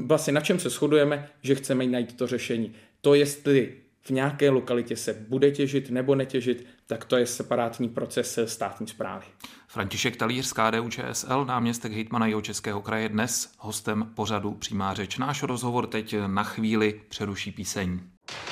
vlastně 0.05 0.33
na 0.33 0.41
čem 0.41 0.59
se 0.59 0.69
shodujeme, 0.69 1.29
že 1.41 1.55
chceme 1.55 1.87
najít 1.87 2.17
to 2.17 2.27
řešení. 2.27 2.73
To, 3.01 3.13
jestli 3.13 3.73
v 4.05 4.09
nějaké 4.09 4.49
lokalitě 4.49 4.95
se 4.95 5.13
bude 5.29 5.51
těžit 5.51 5.89
nebo 5.89 6.15
netěžit, 6.15 6.65
tak 6.87 7.05
to 7.05 7.17
je 7.17 7.27
separátní 7.27 7.89
proces 7.89 8.39
státní 8.45 8.87
zprávy. 8.87 9.25
František 9.67 10.15
Talíř 10.15 10.45
z 10.45 10.53
KDU 10.53 10.89
ČSL, 10.89 11.45
náměstek 11.45 11.91
hejtmana 11.91 12.27
jeho 12.27 12.41
českého 12.41 12.81
kraje, 12.81 13.09
dnes 13.09 13.53
hostem 13.57 14.11
pořadu 14.15 14.51
Přímá 14.51 14.93
řeč. 14.93 15.17
Náš 15.17 15.43
rozhovor 15.43 15.87
teď 15.87 16.15
na 16.27 16.43
chvíli 16.43 17.01
přeruší 17.09 17.51
píseň. 17.51 17.99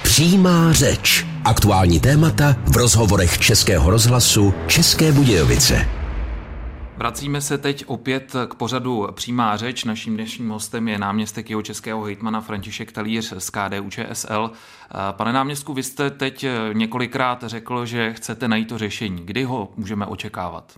Přímá 0.04 0.74
řeč. 0.74 1.26
Aktuální 1.46 2.00
témata 2.00 2.56
v 2.74 2.78
rozhovorech 2.78 3.38
Českého 3.38 3.90
rozhlasu 3.90 4.54
České 4.68 5.12
Budějovice. 5.12 6.01
Vracíme 7.02 7.42
se 7.42 7.58
teď 7.58 7.84
opět 7.88 8.36
k 8.48 8.56
pořadu 8.56 9.08
Přímá 9.12 9.58
řeč. 9.58 9.84
Naším 9.84 10.14
dnešním 10.14 10.50
hostem 10.50 10.88
je 10.88 10.98
náměstek 10.98 11.50
jeho 11.50 11.62
českého 11.62 12.04
hejtmana 12.04 12.42
František 12.42 12.92
Talíř 12.92 13.34
z 13.38 13.50
KDU 13.50 13.90
ČSL. 13.90 14.52
Pane 15.12 15.34
náměstku, 15.34 15.74
vy 15.74 15.84
jste 15.84 16.10
teď 16.10 16.46
několikrát 16.74 17.44
řekl, 17.48 17.86
že 17.86 18.14
chcete 18.14 18.48
najít 18.48 18.70
to 18.70 18.78
řešení. 18.78 19.26
Kdy 19.26 19.44
ho 19.44 19.72
můžeme 19.78 20.06
očekávat? 20.06 20.78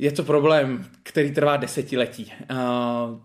Je 0.00 0.12
to 0.12 0.22
problém, 0.22 0.84
který 1.02 1.32
trvá 1.34 1.56
desetiletí. 1.56 2.32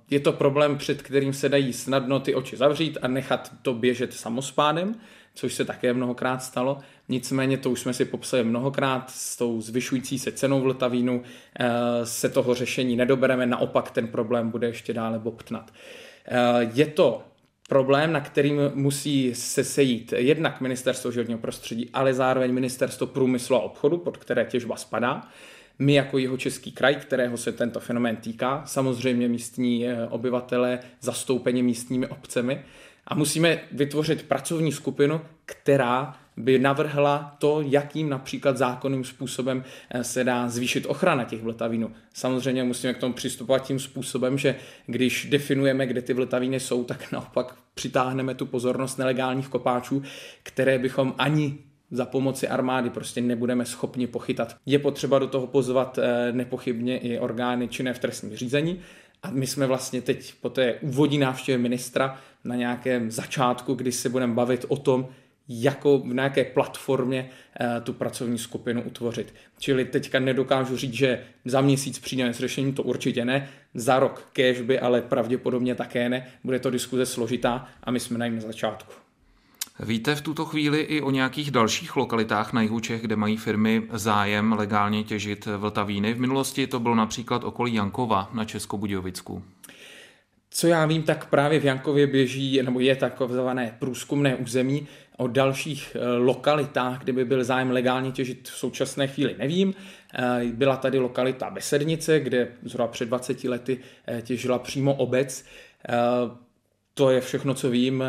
Je 0.09 0.19
to 0.19 0.33
problém, 0.33 0.77
před 0.77 1.01
kterým 1.01 1.33
se 1.33 1.49
dají 1.49 1.73
snadno 1.73 2.19
ty 2.19 2.35
oči 2.35 2.57
zavřít 2.57 2.97
a 3.01 3.07
nechat 3.07 3.51
to 3.61 3.73
běžet 3.73 4.13
samospádem, 4.13 4.95
což 5.35 5.53
se 5.53 5.65
také 5.65 5.93
mnohokrát 5.93 6.43
stalo. 6.43 6.77
Nicméně 7.09 7.57
to 7.57 7.69
už 7.69 7.79
jsme 7.79 7.93
si 7.93 8.05
popsali 8.05 8.43
mnohokrát 8.43 9.09
s 9.09 9.37
tou 9.37 9.61
zvyšující 9.61 10.19
se 10.19 10.31
cenou 10.31 10.61
v 10.61 10.65
Ltavínu 10.65 11.23
eh, 11.59 11.69
se 12.03 12.29
toho 12.29 12.53
řešení 12.53 12.95
nedobereme, 12.95 13.45
naopak 13.45 13.91
ten 13.91 14.07
problém 14.07 14.49
bude 14.49 14.67
ještě 14.67 14.93
dále 14.93 15.19
bobtnat. 15.19 15.71
Eh, 16.27 16.71
je 16.73 16.85
to 16.85 17.23
problém, 17.69 18.13
na 18.13 18.21
kterým 18.21 18.59
musí 18.73 19.35
se 19.35 19.63
sejít 19.63 20.13
jednak 20.17 20.61
ministerstvo 20.61 21.11
životního 21.11 21.39
prostředí, 21.39 21.89
ale 21.93 22.13
zároveň 22.13 22.53
ministerstvo 22.53 23.07
průmyslu 23.07 23.55
a 23.55 23.59
obchodu, 23.59 23.97
pod 23.97 24.17
které 24.17 24.45
těžba 24.45 24.75
spadá. 24.75 25.27
My 25.79 25.93
jako 25.93 26.17
jeho 26.17 26.37
český 26.37 26.71
kraj, 26.71 26.95
kterého 26.95 27.37
se 27.37 27.51
tento 27.51 27.79
fenomén 27.79 28.15
týká, 28.15 28.63
samozřejmě 28.65 29.27
místní 29.27 29.87
eh, 29.87 30.07
obyvatele, 30.07 30.79
zastoupení 31.01 31.63
místními 31.63 32.07
obcemi 32.07 32.61
a 33.07 33.15
musíme 33.15 33.59
vytvořit 33.71 34.23
pracovní 34.23 34.71
skupinu, 34.71 35.21
která 35.45 36.17
by 36.37 36.59
navrhla 36.59 37.35
to, 37.39 37.61
jakým 37.61 38.09
například 38.09 38.57
zákonným 38.57 39.03
způsobem 39.03 39.63
eh, 39.89 40.03
se 40.03 40.23
dá 40.23 40.49
zvýšit 40.49 40.85
ochrana 40.85 41.23
těch 41.23 41.41
vltavínů. 41.41 41.91
Samozřejmě 42.13 42.63
musíme 42.63 42.93
k 42.93 42.97
tomu 42.97 43.13
přistupovat 43.13 43.67
tím 43.67 43.79
způsobem, 43.79 44.37
že 44.37 44.55
když 44.85 45.27
definujeme, 45.29 45.87
kde 45.87 46.01
ty 46.01 46.13
vltavíny 46.13 46.59
jsou, 46.59 46.83
tak 46.83 47.11
naopak 47.11 47.55
přitáhneme 47.73 48.35
tu 48.35 48.45
pozornost 48.45 48.97
nelegálních 48.97 49.47
kopáčů, 49.47 50.03
které 50.43 50.79
bychom 50.79 51.13
ani 51.17 51.57
za 51.95 52.05
pomoci 52.05 52.47
armády 52.47 52.89
prostě 52.89 53.21
nebudeme 53.21 53.65
schopni 53.65 54.07
pochytat. 54.07 54.55
Je 54.65 54.79
potřeba 54.79 55.19
do 55.19 55.27
toho 55.27 55.47
pozvat 55.47 55.97
eh, 55.97 56.31
nepochybně 56.31 56.97
i 56.97 57.19
orgány 57.19 57.67
činné 57.67 57.93
v 57.93 57.99
trestním 57.99 58.35
řízení, 58.35 58.79
a 59.23 59.31
my 59.31 59.47
jsme 59.47 59.67
vlastně 59.67 60.01
teď 60.01 60.33
po 60.41 60.49
té 60.49 60.73
úvodní 60.73 61.17
návštěvě 61.17 61.57
ministra 61.57 62.19
na 62.43 62.55
nějakém 62.55 63.11
začátku, 63.11 63.73
kdy 63.73 63.91
se 63.91 64.09
budeme 64.09 64.33
bavit 64.33 64.65
o 64.67 64.77
tom, 64.77 65.07
jako 65.49 65.99
v 65.99 66.13
nějaké 66.13 66.43
platformě 66.43 67.29
uh, 67.61 67.83
tu 67.83 67.93
pracovní 67.93 68.37
skupinu 68.37 68.81
utvořit. 68.81 69.33
Čili 69.59 69.85
teďka 69.85 70.19
nedokážu 70.19 70.77
říct, 70.77 70.93
že 70.93 71.23
za 71.45 71.61
měsíc 71.61 71.99
přijde 71.99 72.33
s 72.33 72.39
řešením, 72.39 72.73
to 72.73 72.83
určitě 72.83 73.25
ne, 73.25 73.49
za 73.73 73.99
rok 73.99 74.31
by, 74.61 74.79
ale 74.79 75.01
pravděpodobně 75.01 75.75
také 75.75 76.09
ne, 76.09 76.27
bude 76.43 76.59
to 76.59 76.69
diskuze 76.69 77.05
složitá 77.05 77.67
a 77.83 77.91
my 77.91 77.99
jsme 77.99 78.17
na 78.17 78.25
jim 78.25 78.41
začátku. 78.41 79.04
Víte 79.79 80.15
v 80.15 80.21
tuto 80.21 80.45
chvíli 80.45 80.81
i 80.81 81.01
o 81.01 81.11
nějakých 81.11 81.51
dalších 81.51 81.95
lokalitách 81.95 82.53
na 82.53 82.61
jihu 82.61 82.79
Čech, 82.79 83.01
kde 83.01 83.15
mají 83.15 83.37
firmy 83.37 83.83
zájem 83.93 84.53
legálně 84.53 85.03
těžit 85.03 85.45
vltavíny? 85.45 86.13
V 86.13 86.19
minulosti 86.19 86.67
to 86.67 86.79
bylo 86.79 86.95
například 86.95 87.43
okolí 87.43 87.73
Jankova 87.73 88.29
na 88.33 88.45
Českobudějovicku. 88.45 89.43
Co 90.49 90.67
já 90.67 90.85
vím, 90.85 91.03
tak 91.03 91.29
právě 91.29 91.59
v 91.59 91.65
Jankově 91.65 92.07
běží, 92.07 92.61
nebo 92.63 92.79
je 92.79 92.95
takové 92.95 93.75
průzkumné 93.79 94.35
území 94.35 94.87
o 95.17 95.27
dalších 95.27 95.97
eh, 95.99 96.17
lokalitách, 96.17 96.99
kde 96.99 97.13
by 97.13 97.25
byl 97.25 97.43
zájem 97.43 97.71
legálně 97.71 98.11
těžit 98.11 98.49
v 98.49 98.57
současné 98.57 99.07
chvíli, 99.07 99.35
nevím. 99.37 99.73
Eh, 100.13 100.45
byla 100.45 100.77
tady 100.77 100.99
lokalita 100.99 101.49
Besednice, 101.49 102.19
kde 102.19 102.47
zhruba 102.63 102.87
před 102.87 103.05
20 103.05 103.43
lety 103.43 103.79
eh, 104.07 104.21
těžila 104.21 104.59
přímo 104.59 104.93
obec. 104.93 105.45
To 106.93 107.09
je 107.09 107.21
všechno, 107.21 107.53
co 107.53 107.69
vím. 107.69 108.03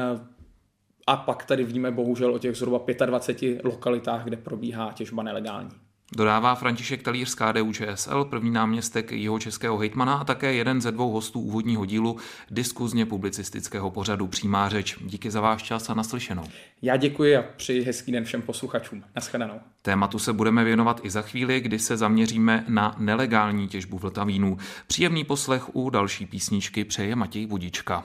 A 1.06 1.16
pak 1.16 1.44
tady 1.44 1.64
víme 1.64 1.90
bohužel 1.90 2.34
o 2.34 2.38
těch 2.38 2.56
zhruba 2.56 2.80
25 3.06 3.64
lokalitách, 3.64 4.25
kde 4.25 4.36
probíhá 4.36 4.92
těžba 4.92 5.22
nelegální. 5.22 5.70
Dodává 6.16 6.54
František 6.54 7.02
Talíř 7.02 7.28
z 7.28 7.34
KDU 7.34 7.72
ČSL, 7.72 8.25
první 8.25 8.50
náměstek 8.50 9.12
jeho 9.12 9.38
českého 9.38 9.78
hejtmana 9.78 10.14
a 10.14 10.25
také 10.25 10.54
jeden 10.54 10.80
ze 10.80 10.92
dvou 10.92 11.12
hostů 11.12 11.40
úvodního 11.40 11.86
dílu 11.86 12.16
diskuzně 12.50 13.06
publicistického 13.06 13.90
pořadu 13.90 14.26
Přímá 14.26 14.68
řeč. 14.68 14.98
Díky 15.00 15.30
za 15.30 15.40
váš 15.40 15.62
čas 15.62 15.90
a 15.90 15.94
naslyšenou. 15.94 16.44
Já 16.82 16.96
děkuji 16.96 17.36
a 17.36 17.44
přeji 17.56 17.82
hezký 17.82 18.12
den 18.12 18.25
všem 18.25 18.42
posluchačům. 18.42 19.04
Naschledanou. 19.16 19.60
Tématu 19.82 20.18
se 20.18 20.32
budeme 20.32 20.64
věnovat 20.64 21.00
i 21.02 21.10
za 21.10 21.22
chvíli, 21.22 21.60
kdy 21.60 21.78
se 21.78 21.96
zaměříme 21.96 22.64
na 22.68 22.94
nelegální 22.98 23.68
těžbu 23.68 23.98
vltavínů. 23.98 24.58
Příjemný 24.86 25.25
poslech 25.25 25.76
u 25.76 25.90
další 25.90 26.26
písničky 26.26 26.84
přeje 26.84 27.16
Matěj 27.16 27.46
Budička. 27.46 28.04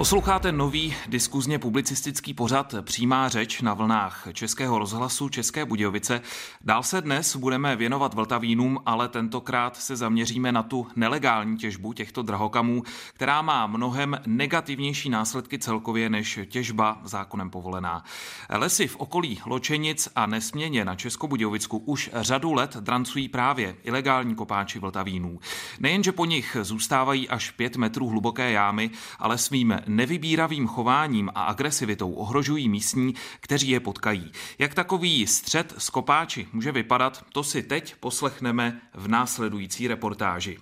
Posloucháte 0.00 0.52
nový 0.52 0.94
diskuzně 1.08 1.58
publicistický 1.58 2.34
pořad 2.34 2.74
Přímá 2.82 3.28
řeč 3.28 3.60
na 3.60 3.74
vlnách 3.74 4.28
Českého 4.32 4.78
rozhlasu 4.78 5.28
České 5.28 5.64
Budějovice. 5.64 6.20
Dál 6.60 6.82
se 6.82 7.00
dnes 7.00 7.36
budeme 7.36 7.76
věnovat 7.76 8.14
Vltavínům, 8.14 8.78
ale 8.86 9.08
tentokrát 9.08 9.76
se 9.76 9.96
zaměříme 9.96 10.52
na 10.52 10.62
tu 10.62 10.86
nelegální 10.96 11.56
těžbu 11.56 11.92
těchto 11.92 12.22
drahokamů, 12.22 12.82
která 13.14 13.42
má 13.42 13.66
mnohem 13.66 14.18
negativnější 14.26 15.08
následky 15.10 15.58
celkově 15.58 16.10
než 16.10 16.38
těžba 16.48 17.00
zákonem 17.04 17.50
povolená. 17.50 18.04
Lesy 18.50 18.86
v 18.86 18.96
okolí 18.96 19.40
Ločenic 19.46 20.08
a 20.16 20.26
nesměně 20.26 20.84
na 20.84 20.94
Českobudějovicku 20.94 21.78
už 21.78 22.10
řadu 22.14 22.52
let 22.52 22.76
drancují 22.76 23.28
právě 23.28 23.76
ilegální 23.82 24.34
kopáči 24.34 24.78
Vltavínů. 24.78 25.38
Nejenže 25.80 26.12
po 26.12 26.24
nich 26.24 26.56
zůstávají 26.62 27.28
až 27.28 27.50
pět 27.50 27.76
metrů 27.76 28.08
hluboké 28.08 28.50
jámy, 28.50 28.90
ale 29.18 29.38
svým 29.38 29.80
nevybíravým 29.96 30.66
chováním 30.66 31.30
a 31.34 31.42
agresivitou 31.42 32.12
ohrožují 32.12 32.68
místní, 32.68 33.14
kteří 33.40 33.68
je 33.68 33.80
potkají. 33.80 34.32
Jak 34.58 34.74
takový 34.74 35.26
střed 35.26 35.74
s 35.78 35.90
kopáči 35.90 36.46
může 36.52 36.72
vypadat, 36.72 37.24
to 37.32 37.44
si 37.44 37.62
teď 37.62 37.94
poslechneme 38.00 38.80
v 38.94 39.08
následující 39.08 39.88
reportáži. 39.88 40.58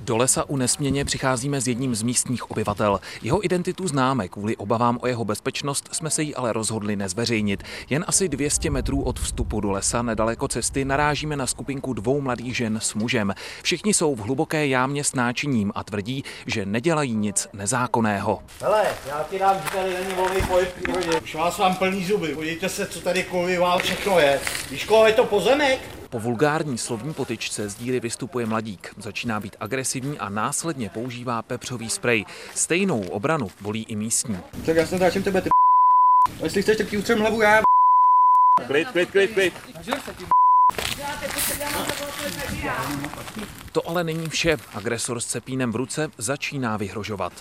Do 0.00 0.16
lesa 0.16 0.44
u 0.48 0.56
Nesměně 0.56 1.04
přicházíme 1.04 1.60
s 1.60 1.68
jedním 1.68 1.94
z 1.94 2.02
místních 2.02 2.50
obyvatel. 2.50 3.00
Jeho 3.22 3.44
identitu 3.44 3.88
známe, 3.88 4.28
kvůli 4.28 4.56
obavám 4.56 4.98
o 5.02 5.06
jeho 5.06 5.24
bezpečnost 5.24 5.88
jsme 5.92 6.10
se 6.10 6.22
jí 6.22 6.34
ale 6.34 6.52
rozhodli 6.52 6.96
nezveřejnit. 6.96 7.62
Jen 7.90 8.04
asi 8.08 8.28
200 8.28 8.70
metrů 8.70 9.02
od 9.02 9.20
vstupu 9.20 9.60
do 9.60 9.70
lesa 9.70 10.02
nedaleko 10.02 10.48
cesty 10.48 10.84
narážíme 10.84 11.36
na 11.36 11.46
skupinku 11.46 11.92
dvou 11.92 12.20
mladých 12.20 12.56
žen 12.56 12.78
s 12.82 12.94
mužem. 12.94 13.34
Všichni 13.62 13.94
jsou 13.94 14.14
v 14.14 14.18
hluboké 14.18 14.66
jámě 14.66 15.04
s 15.04 15.14
náčiním 15.14 15.72
a 15.74 15.84
tvrdí, 15.84 16.24
že 16.46 16.66
nedělají 16.66 17.14
nic 17.14 17.48
nezákonného. 17.52 18.42
Hele, 18.60 18.84
já 19.08 19.26
ti 19.30 19.38
dám, 19.38 19.56
že 19.64 19.70
tady 19.70 19.94
není 19.94 20.14
volný 20.14 20.40
pohyb 20.48 20.68
Už 21.22 21.34
vás 21.34 21.58
vám 21.58 21.76
plný 21.76 22.04
zuby, 22.04 22.28
podívejte 22.28 22.68
se, 22.68 22.86
co 22.86 23.00
tady 23.00 23.22
kvůli 23.22 23.58
vám 23.58 23.78
všechno 23.78 24.18
je. 24.18 24.40
Víš, 24.70 24.84
koho 24.84 25.06
je 25.06 25.12
to 25.12 25.24
pozemek? 25.24 25.97
Po 26.10 26.20
vulgární 26.20 26.78
slovní 26.78 27.14
potyčce 27.14 27.68
z 27.68 27.74
díry 27.74 28.00
vystupuje 28.00 28.46
mladík. 28.46 28.94
Začíná 28.96 29.40
být 29.40 29.56
agresivní 29.60 30.18
a 30.18 30.28
následně 30.28 30.88
používá 30.88 31.42
pepřový 31.42 31.90
sprej. 31.90 32.24
Stejnou 32.54 33.00
obranu 33.00 33.48
volí 33.60 33.82
i 33.88 33.96
místní. 33.96 34.38
Tak 34.66 34.76
já 34.76 34.86
se 34.86 34.98
začím 34.98 35.22
tebe, 35.22 35.42
ty 35.42 35.48
a 36.40 36.44
jestli 36.44 36.62
chceš, 36.62 36.76
tak 36.76 36.88
ti 36.88 36.98
utřem 36.98 37.20
hlavu 37.20 37.42
já. 37.42 37.60
Klid, 38.66 38.88
klid, 38.88 39.10
klid, 39.10 39.34
klid. 39.34 39.54
To 43.72 43.88
ale 43.88 44.04
není 44.04 44.28
vše. 44.28 44.56
Agresor 44.74 45.20
s 45.20 45.26
cepínem 45.26 45.72
v 45.72 45.76
ruce 45.76 46.10
začíná 46.18 46.76
vyhrožovat. 46.76 47.32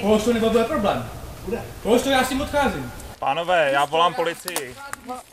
Koho 0.00 0.18
to 0.18 0.32
nebude 0.32 0.64
problém? 0.64 1.10
Koho 1.82 1.98
to 2.00 2.10
já 2.10 2.24
s 2.24 2.28
tím 2.28 2.40
odcházím. 2.40 2.92
Pánové, 3.18 3.70
já 3.72 3.84
volám 3.84 4.14
policii. 4.14 4.76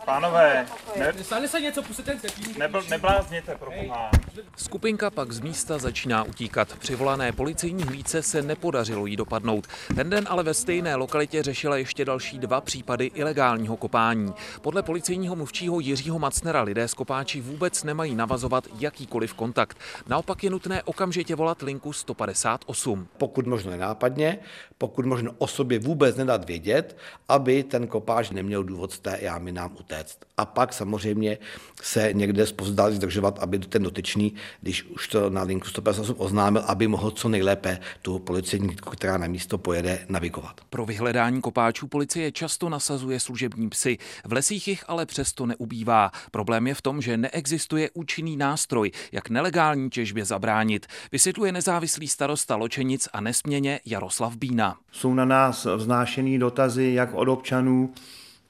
Pánové, 0.05 0.65
ne, 0.99 1.13
Stane 1.23 1.47
se 1.47 1.61
něco, 1.61 1.83
pustíte 1.83 2.15
ten 2.15 2.31
nebl, 2.57 2.83
neblázněte, 2.89 3.55
proboha. 3.55 4.11
Skupinka 4.55 5.09
pak 5.09 5.31
z 5.31 5.39
místa 5.39 5.77
začíná 5.77 6.23
utíkat. 6.23 6.75
Při 6.79 6.95
volané 6.95 7.31
policejní 7.31 7.83
hlídce 7.83 8.21
se 8.21 8.41
nepodařilo 8.41 9.05
jí 9.05 9.15
dopadnout. 9.15 9.67
Ten 9.95 10.09
den 10.09 10.25
ale 10.29 10.43
ve 10.43 10.53
stejné 10.53 10.95
lokalitě 10.95 11.43
řešila 11.43 11.77
ještě 11.77 12.05
další 12.05 12.39
dva 12.39 12.61
případy 12.61 13.05
ilegálního 13.05 13.77
kopání. 13.77 14.33
Podle 14.61 14.83
policejního 14.83 15.35
mluvčího 15.35 15.79
Jiřího 15.79 16.19
Macnera 16.19 16.61
lidé 16.61 16.87
z 16.87 16.93
kopáči 16.93 17.41
vůbec 17.41 17.83
nemají 17.83 18.15
navazovat 18.15 18.67
jakýkoliv 18.79 19.33
kontakt. 19.33 19.77
Naopak 20.07 20.43
je 20.43 20.49
nutné 20.49 20.83
okamžitě 20.83 21.35
volat 21.35 21.61
linku 21.61 21.93
158. 21.93 23.07
Pokud 23.17 23.47
možno 23.47 23.71
nenápadně, 23.71 24.39
pokud 24.77 25.05
možno 25.05 25.31
o 25.37 25.47
sobě 25.47 25.79
vůbec 25.79 26.15
nedat 26.15 26.45
vědět, 26.45 26.97
aby 27.29 27.63
ten 27.63 27.87
kopáč 27.87 28.29
neměl 28.29 28.63
důvod 28.63 28.91
z 28.91 28.99
té 28.99 29.17
jámy 29.21 29.51
nám 29.65 29.77
utéct. 29.79 30.17
A 30.37 30.45
pak 30.45 30.73
samozřejmě 30.73 31.37
se 31.81 32.09
někde 32.13 32.45
zpozdál 32.45 32.91
zdržovat, 32.91 33.39
aby 33.39 33.59
ten 33.59 33.83
dotyčný, 33.83 34.33
když 34.61 34.83
už 34.83 35.07
to 35.07 35.29
na 35.29 35.43
linku 35.43 35.67
158 35.67 36.15
oznámil, 36.19 36.63
aby 36.67 36.87
mohl 36.87 37.11
co 37.11 37.29
nejlépe 37.29 37.79
tu 38.01 38.19
policejní, 38.19 38.75
která 38.75 39.17
na 39.17 39.27
místo 39.27 39.57
pojede, 39.57 40.05
navigovat. 40.09 40.61
Pro 40.69 40.85
vyhledání 40.85 41.41
kopáčů 41.41 41.87
policie 41.87 42.31
často 42.31 42.69
nasazuje 42.69 43.19
služební 43.19 43.69
psy. 43.69 43.97
V 44.25 44.33
lesích 44.33 44.67
jich 44.67 44.83
ale 44.87 45.05
přesto 45.05 45.45
neubývá. 45.45 46.11
Problém 46.31 46.67
je 46.67 46.73
v 46.73 46.81
tom, 46.81 47.01
že 47.01 47.17
neexistuje 47.17 47.89
účinný 47.93 48.37
nástroj, 48.37 48.91
jak 49.11 49.29
nelegální 49.29 49.89
těžbě 49.89 50.25
zabránit, 50.25 50.85
vysvětluje 51.11 51.51
nezávislý 51.51 52.07
starosta 52.07 52.55
Ločenic 52.55 53.07
a 53.13 53.21
nesměně 53.21 53.79
Jaroslav 53.85 54.35
Bína. 54.35 54.77
Jsou 54.91 55.13
na 55.13 55.25
nás 55.25 55.65
vznášený 55.65 56.39
dotazy 56.39 56.91
jak 56.93 57.13
od 57.13 57.27
občanů, 57.27 57.93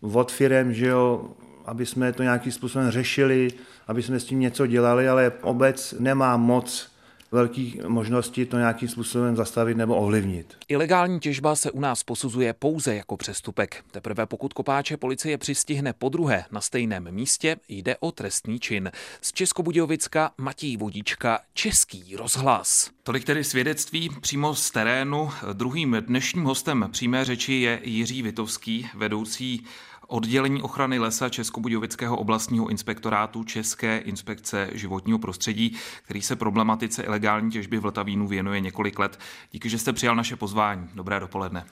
od 0.02 0.32
firem, 0.32 0.74
že 0.74 0.88
jo, 0.88 1.32
aby 1.66 1.86
jsme 1.86 2.14
to 2.14 2.24
nějakým 2.24 2.52
způsobem 2.52 2.92
řešili, 2.92 3.48
aby 3.88 4.04
jsme 4.04 4.20
s 4.20 4.25
tím 4.25 4.40
něco 4.40 4.68
dělali, 4.68 5.10
ale 5.10 5.32
obec 5.42 5.96
nemá 6.00 6.38
moc 6.38 6.95
velkých 7.32 7.84
možností 7.84 8.46
to 8.46 8.58
nějakým 8.58 8.89
způsobem 8.89 9.36
zastavit 9.36 9.77
nebo 9.77 9.96
ovlivnit. 9.96 10.58
Ilegální 10.67 11.20
těžba 11.20 11.55
se 11.55 11.72
u 11.72 11.79
nás 11.79 12.03
posuzuje 12.03 12.53
pouze 12.53 12.96
jako 12.96 13.18
přestupek. 13.18 13.83
Teprve 13.92 14.25
pokud 14.25 14.53
kopáče 14.53 14.98
policie 14.98 15.38
přistihne 15.38 15.94
po 15.94 16.09
druhé 16.09 16.46
na 16.51 16.61
stejném 16.61 17.11
místě, 17.11 17.57
jde 17.70 17.98
o 18.00 18.11
trestný 18.11 18.59
čin. 18.59 18.92
Z 19.22 19.31
Českobudějovicka 19.31 20.31
Matěj 20.38 20.77
Vodička, 20.77 21.40
Český 21.53 22.16
rozhlas. 22.16 22.90
Tolik 23.03 23.24
tedy 23.24 23.44
svědectví 23.44 24.09
přímo 24.22 24.55
z 24.55 24.72
terénu. 24.72 25.29
Druhým 25.53 25.98
dnešním 26.00 26.44
hostem 26.44 26.90
přímé 26.92 27.25
řeči 27.25 27.53
je 27.53 27.79
Jiří 27.83 28.22
Vitovský, 28.22 28.90
vedoucí 28.96 29.66
oddělení 30.07 30.61
ochrany 30.61 31.00
lesa 31.00 31.29
Českobudějovického 31.29 32.18
oblastního 32.18 32.68
inspektorátu 32.68 33.44
České 33.44 33.98
inspekce 33.98 34.70
životního 34.74 35.20
prostředí, 35.20 35.77
který 36.03 36.22
se 36.22 36.35
problematice 36.35 37.03
ilegální 37.03 37.51
těžby 37.51 37.77
v 37.77 37.81
Vltavínu 37.81 38.27
věnuje 38.27 38.59
několik 38.59 39.00
let. 39.00 39.20
Díky, 39.51 39.70
že 39.70 39.77
jste 39.77 39.94
přijal 39.94 40.15
naše 40.15 40.35
pozvání. 40.35 40.89
Dobré 40.94 41.20
dopoledne. 41.20 41.65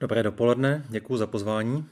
Dobré 0.00 0.22
dopoledne, 0.22 0.84
děkuji 0.88 1.16
za 1.16 1.26
pozvání. 1.26 1.84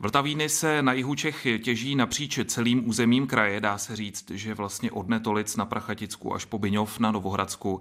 Vltavíny 0.00 0.48
se 0.48 0.82
na 0.82 0.92
jihu 0.92 1.14
Čech 1.14 1.46
těží 1.62 1.96
napříč 1.96 2.38
celým 2.44 2.88
územím 2.88 3.26
kraje. 3.26 3.60
Dá 3.60 3.78
se 3.78 3.96
říct, 3.96 4.30
že 4.30 4.54
vlastně 4.54 4.90
od 4.90 5.08
Netolic 5.08 5.56
na 5.56 5.64
Prachaticku 5.64 6.34
až 6.34 6.44
po 6.44 6.58
Byňov 6.58 6.98
na 6.98 7.10
Novohradsku. 7.10 7.80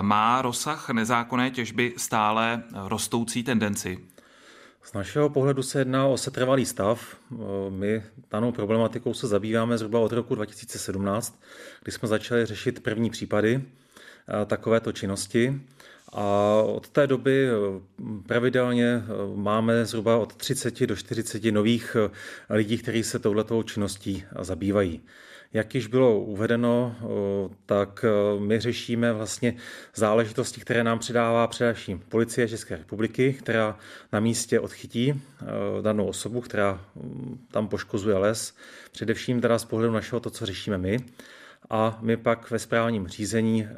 Má 0.00 0.42
rozsah 0.42 0.90
nezákonné 0.90 1.50
těžby 1.50 1.94
stále 1.96 2.62
rostoucí 2.74 3.42
tendenci? 3.42 3.98
Z 4.82 4.92
našeho 4.92 5.28
pohledu 5.28 5.62
se 5.62 5.78
jedná 5.78 6.06
o 6.06 6.16
setrvalý 6.16 6.66
stav. 6.66 7.16
My 7.68 8.02
danou 8.30 8.52
problematikou 8.52 9.14
se 9.14 9.26
zabýváme 9.26 9.78
zhruba 9.78 10.00
od 10.00 10.12
roku 10.12 10.34
2017, 10.34 11.40
kdy 11.82 11.92
jsme 11.92 12.08
začali 12.08 12.46
řešit 12.46 12.82
první 12.82 13.10
případy 13.10 13.62
eh, 13.62 14.46
takovéto 14.46 14.92
činnosti. 14.92 15.60
A 16.12 16.54
od 16.62 16.88
té 16.88 17.06
doby 17.06 17.48
eh, 17.48 17.52
pravidelně 18.26 18.86
eh, 18.86 19.02
máme 19.34 19.84
zhruba 19.84 20.18
od 20.18 20.34
30 20.34 20.86
do 20.86 20.96
40 20.96 21.44
nových 21.44 21.96
lidí, 22.50 22.78
kteří 22.78 23.02
se 23.02 23.18
touhletou 23.18 23.62
činností 23.62 24.24
zabývají. 24.40 25.00
Jak 25.52 25.74
již 25.74 25.86
bylo 25.86 26.20
uvedeno, 26.20 26.96
tak 27.66 28.04
my 28.38 28.60
řešíme 28.60 29.12
vlastně 29.12 29.54
záležitosti, 29.94 30.60
které 30.60 30.84
nám 30.84 30.98
předává 30.98 31.46
především 31.46 32.02
policie 32.08 32.48
České 32.48 32.76
republiky, 32.76 33.32
která 33.32 33.78
na 34.12 34.20
místě 34.20 34.60
odchytí 34.60 35.22
danou 35.82 36.06
osobu, 36.06 36.40
která 36.40 36.84
tam 37.50 37.68
poškozuje 37.68 38.16
les, 38.16 38.56
především 38.92 39.40
teda 39.40 39.58
z 39.58 39.64
pohledu 39.64 39.92
našeho 39.92 40.20
to, 40.20 40.30
co 40.30 40.46
řešíme 40.46 40.78
my. 40.78 40.98
A 41.70 41.98
my 42.00 42.16
pak 42.16 42.50
ve 42.50 42.58
správním 42.58 43.08
řízení 43.08 43.68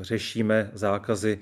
řešíme 0.00 0.70
zákazy 0.74 1.38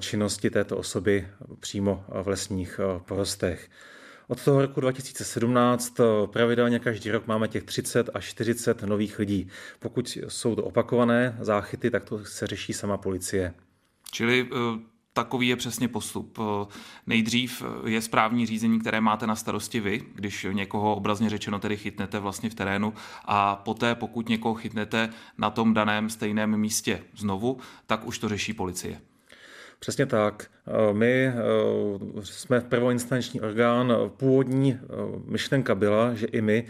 činnosti 0.00 0.50
této 0.50 0.76
osoby 0.76 1.28
přímo 1.60 2.04
v 2.22 2.28
lesních 2.28 2.80
porostech. 3.06 3.70
Od 4.30 4.44
toho 4.44 4.60
roku 4.60 4.80
2017 4.80 6.00
eh, 6.00 6.26
pravidelně 6.26 6.78
každý 6.78 7.10
rok 7.10 7.26
máme 7.26 7.48
těch 7.48 7.64
30 7.64 8.10
až 8.14 8.24
40 8.24 8.82
nových 8.82 9.18
lidí. 9.18 9.48
Pokud 9.78 10.18
jsou 10.28 10.54
to 10.54 10.64
opakované 10.64 11.36
záchyty, 11.40 11.90
tak 11.90 12.04
to 12.04 12.24
se 12.24 12.46
řeší 12.46 12.72
sama 12.72 12.96
policie. 12.96 13.54
Čili 14.10 14.48
eh, 14.52 14.56
takový 15.12 15.48
je 15.48 15.56
přesně 15.56 15.88
postup. 15.88 16.38
Eh, 16.40 16.66
nejdřív 17.06 17.62
je 17.86 18.02
správní 18.02 18.46
řízení, 18.46 18.80
které 18.80 19.00
máte 19.00 19.26
na 19.26 19.36
starosti 19.36 19.80
vy, 19.80 20.04
když 20.14 20.46
někoho 20.52 20.94
obrazně 20.94 21.30
řečeno 21.30 21.58
tedy 21.58 21.76
chytnete 21.76 22.18
vlastně 22.18 22.50
v 22.50 22.54
terénu 22.54 22.94
a 23.24 23.56
poté, 23.56 23.94
pokud 23.94 24.28
někoho 24.28 24.54
chytnete 24.54 25.10
na 25.38 25.50
tom 25.50 25.74
daném 25.74 26.10
stejném 26.10 26.56
místě 26.56 27.04
znovu, 27.16 27.58
tak 27.86 28.06
už 28.06 28.18
to 28.18 28.28
řeší 28.28 28.52
policie. 28.52 29.00
Přesně 29.78 30.06
tak. 30.06 30.50
My 30.92 31.32
jsme 32.22 32.60
prvoinstanční 32.60 33.40
orgán. 33.40 33.92
Původní 34.16 34.78
myšlenka 35.24 35.74
byla, 35.74 36.14
že 36.14 36.26
i 36.26 36.40
my 36.40 36.66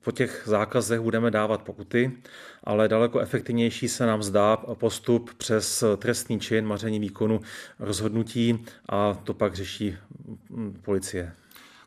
po 0.00 0.12
těch 0.12 0.42
zákazech 0.44 1.00
budeme 1.00 1.30
dávat 1.30 1.62
pokuty, 1.62 2.12
ale 2.64 2.88
daleko 2.88 3.20
efektivnější 3.20 3.88
se 3.88 4.06
nám 4.06 4.22
zdá 4.22 4.56
postup 4.56 5.34
přes 5.34 5.84
trestný 5.96 6.40
čin 6.40 6.66
maření 6.66 6.98
výkonu 6.98 7.40
rozhodnutí 7.78 8.64
a 8.88 9.14
to 9.24 9.34
pak 9.34 9.54
řeší 9.54 9.96
mm, 10.50 10.80
policie 10.82 11.32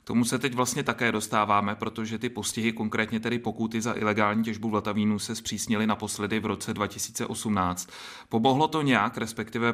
tomu 0.10 0.26
se 0.26 0.40
teď 0.40 0.54
vlastně 0.54 0.84
také 0.84 1.12
dostáváme, 1.12 1.76
protože 1.76 2.18
ty 2.18 2.30
postihy, 2.30 2.72
konkrétně 2.72 3.20
tedy 3.20 3.40
pokuty 3.40 3.82
za 3.82 3.94
ilegální 3.94 4.44
těžbu 4.44 4.70
Vltavínu, 4.70 5.20
se 5.20 5.36
zpřísnily 5.36 5.88
naposledy 5.88 6.40
v 6.40 6.46
roce 6.46 6.74
2018. 6.74 7.90
Pomohlo 8.30 8.68
to 8.68 8.82
nějak, 8.82 9.18
respektive 9.18 9.74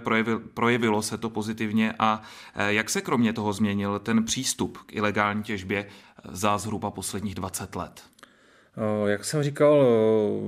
projevilo 0.54 1.02
se 1.02 1.18
to 1.18 1.30
pozitivně 1.30 1.94
a 2.00 2.22
eh, 2.56 2.74
jak 2.74 2.90
se 2.90 3.02
kromě 3.02 3.34
toho 3.34 3.54
změnil 3.54 4.00
ten 4.00 4.24
přístup 4.24 4.78
k 4.78 4.94
ilegální 4.94 5.44
těžbě 5.44 5.86
eh, 5.86 5.90
za 6.32 6.58
zhruba 6.58 6.92
posledních 6.92 7.36
20 7.36 7.76
let? 7.76 8.04
Jak 9.06 9.26
jsem 9.26 9.44
říkal, 9.44 9.86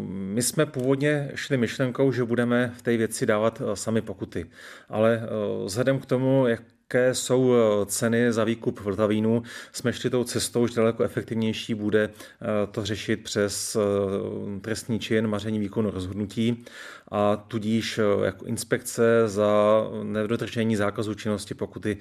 my 0.09 0.43
jsme 0.43 0.65
původně 0.65 1.31
šli 1.35 1.57
myšlenkou, 1.57 2.11
že 2.11 2.23
budeme 2.23 2.73
v 2.77 2.81
té 2.81 2.97
věci 2.97 3.25
dávat 3.25 3.61
sami 3.73 4.01
pokuty. 4.01 4.49
Ale 4.89 5.21
vzhledem 5.65 5.99
k 5.99 6.05
tomu, 6.05 6.47
jak 6.47 6.61
jaké 6.93 7.13
jsou 7.13 7.53
eh, 7.53 7.85
ceny 7.85 8.33
za 8.33 8.43
výkup 8.43 8.79
Vltavínu, 8.79 9.43
jsme 9.71 9.93
šli 9.93 10.09
tou 10.09 10.23
cestou, 10.23 10.67
že 10.67 10.75
daleko 10.75 11.03
efektivnější 11.03 11.73
bude 11.73 12.03
eh, 12.03 12.67
to 12.71 12.85
řešit 12.85 13.23
přes 13.23 13.75
eh, 13.75 14.59
trestní 14.59 14.99
čin 14.99 15.27
maření 15.27 15.59
výkonu 15.59 15.91
rozhodnutí 15.91 16.65
a 17.11 17.35
tudíž 17.35 17.99
jako 18.23 18.45
inspekce 18.45 19.23
za 19.25 19.83
nedodržení 20.03 20.75
zákazu 20.75 21.13
činnosti 21.13 21.53
pokuty 21.53 21.97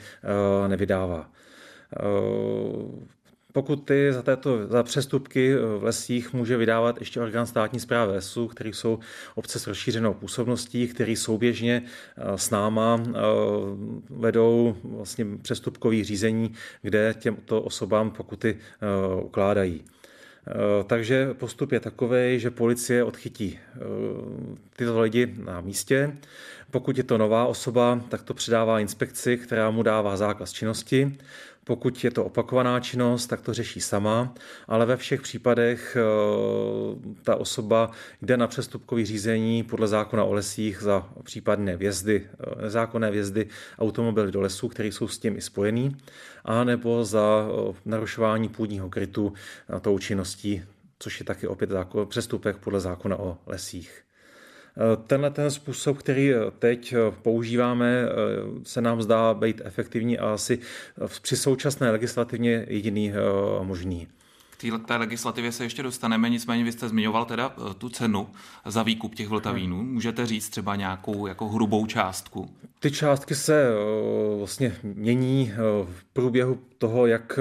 nevydává. 0.66 1.30
Pokuty 3.56 4.12
za, 4.12 4.22
této, 4.22 4.66
za 4.66 4.82
přestupky 4.82 5.54
v 5.54 5.82
lesích 5.82 6.32
může 6.32 6.56
vydávat 6.56 6.98
ještě 6.98 7.20
orgán 7.20 7.46
státní 7.46 7.80
zprávy 7.80 8.12
lesů, 8.12 8.48
který 8.48 8.72
jsou 8.72 8.98
obce 9.34 9.58
s 9.58 9.66
rozšířenou 9.66 10.14
působností, 10.14 10.88
který 10.88 11.16
souběžně 11.16 11.82
eh, 11.82 12.38
s 12.38 12.50
náma 12.50 13.02
eh, 13.08 13.12
vedou 14.10 14.76
vlastně 14.84 15.26
přestupkový 15.42 16.04
řízení, 16.04 16.52
kde 16.82 17.14
těmto 17.18 17.62
osobám 17.62 18.10
pokuty 18.10 18.58
eh, 18.58 19.22
ukládají. 19.22 19.84
Takže 20.86 21.34
postup 21.34 21.72
je 21.72 21.80
takový, 21.80 22.40
že 22.40 22.50
policie 22.50 23.04
odchytí 23.04 23.58
tyto 24.76 25.00
lidi 25.00 25.34
na 25.44 25.60
místě. 25.60 26.16
Pokud 26.70 26.98
je 26.98 27.04
to 27.04 27.18
nová 27.18 27.46
osoba, 27.46 28.00
tak 28.08 28.22
to 28.22 28.34
předává 28.34 28.80
inspekci, 28.80 29.36
která 29.36 29.70
mu 29.70 29.82
dává 29.82 30.16
zákaz 30.16 30.52
činnosti. 30.52 31.16
Pokud 31.68 32.04
je 32.04 32.10
to 32.10 32.24
opakovaná 32.24 32.80
činnost, 32.80 33.26
tak 33.26 33.40
to 33.40 33.54
řeší 33.54 33.80
sama, 33.80 34.34
ale 34.68 34.86
ve 34.86 34.96
všech 34.96 35.22
případech 35.22 35.96
eh, 35.96 36.02
ta 37.22 37.36
osoba 37.36 37.90
jde 38.22 38.36
na 38.36 38.46
přestupkový 38.46 39.04
řízení 39.04 39.62
podle 39.62 39.88
zákona 39.88 40.24
o 40.24 40.32
lesích 40.32 40.78
za 40.80 41.08
případné 41.22 41.76
vjezdy, 41.76 42.26
eh, 42.26 42.62
nezákonné 42.62 43.10
vjezdy 43.10 43.48
automobily 43.78 44.32
do 44.32 44.40
lesů, 44.40 44.68
které 44.68 44.88
jsou 44.88 45.08
s 45.08 45.18
tím 45.18 45.36
i 45.36 45.40
spojený, 45.40 45.96
a 46.44 46.64
nebo 46.64 47.04
za 47.04 47.48
eh, 47.48 47.74
narušování 47.84 48.48
půdního 48.48 48.90
krytu 48.90 49.32
tou 49.80 49.98
činností, 49.98 50.62
což 50.98 51.20
je 51.20 51.26
taky 51.26 51.46
opět 51.46 51.70
přestupek 52.08 52.56
podle 52.56 52.80
zákona 52.80 53.16
o 53.16 53.38
lesích. 53.46 54.02
Tenhle 55.06 55.30
ten 55.30 55.50
způsob, 55.50 55.98
který 55.98 56.32
teď 56.58 56.94
používáme, 57.22 58.08
se 58.62 58.80
nám 58.80 59.02
zdá 59.02 59.34
být 59.34 59.62
efektivní 59.64 60.18
a 60.18 60.32
asi 60.32 60.58
při 61.22 61.36
současné 61.36 61.90
legislativně 61.90 62.66
jediný 62.68 63.12
eh, 63.12 63.14
možný. 63.64 64.08
K 64.56 64.86
té 64.86 64.96
legislativě 64.96 65.52
se 65.52 65.64
ještě 65.64 65.82
dostaneme, 65.82 66.30
nicméně 66.30 66.64
vy 66.64 66.72
jste 66.72 66.88
zmiňoval 66.88 67.24
teda 67.24 67.54
eh, 67.56 67.74
tu 67.74 67.88
cenu 67.88 68.28
za 68.64 68.82
výkup 68.82 69.14
těch 69.14 69.28
vltavínů. 69.28 69.82
Můžete 69.82 70.26
říct 70.26 70.48
třeba 70.48 70.76
nějakou 70.76 71.26
jako 71.26 71.48
hrubou 71.48 71.86
částku? 71.86 72.50
Ty 72.80 72.90
částky 72.90 73.34
se 73.34 73.64
eh, 73.68 74.38
vlastně 74.38 74.76
mění 74.82 75.52
v 75.84 76.04
průběhu 76.12 76.58
toho, 76.78 77.06
jak 77.06 77.38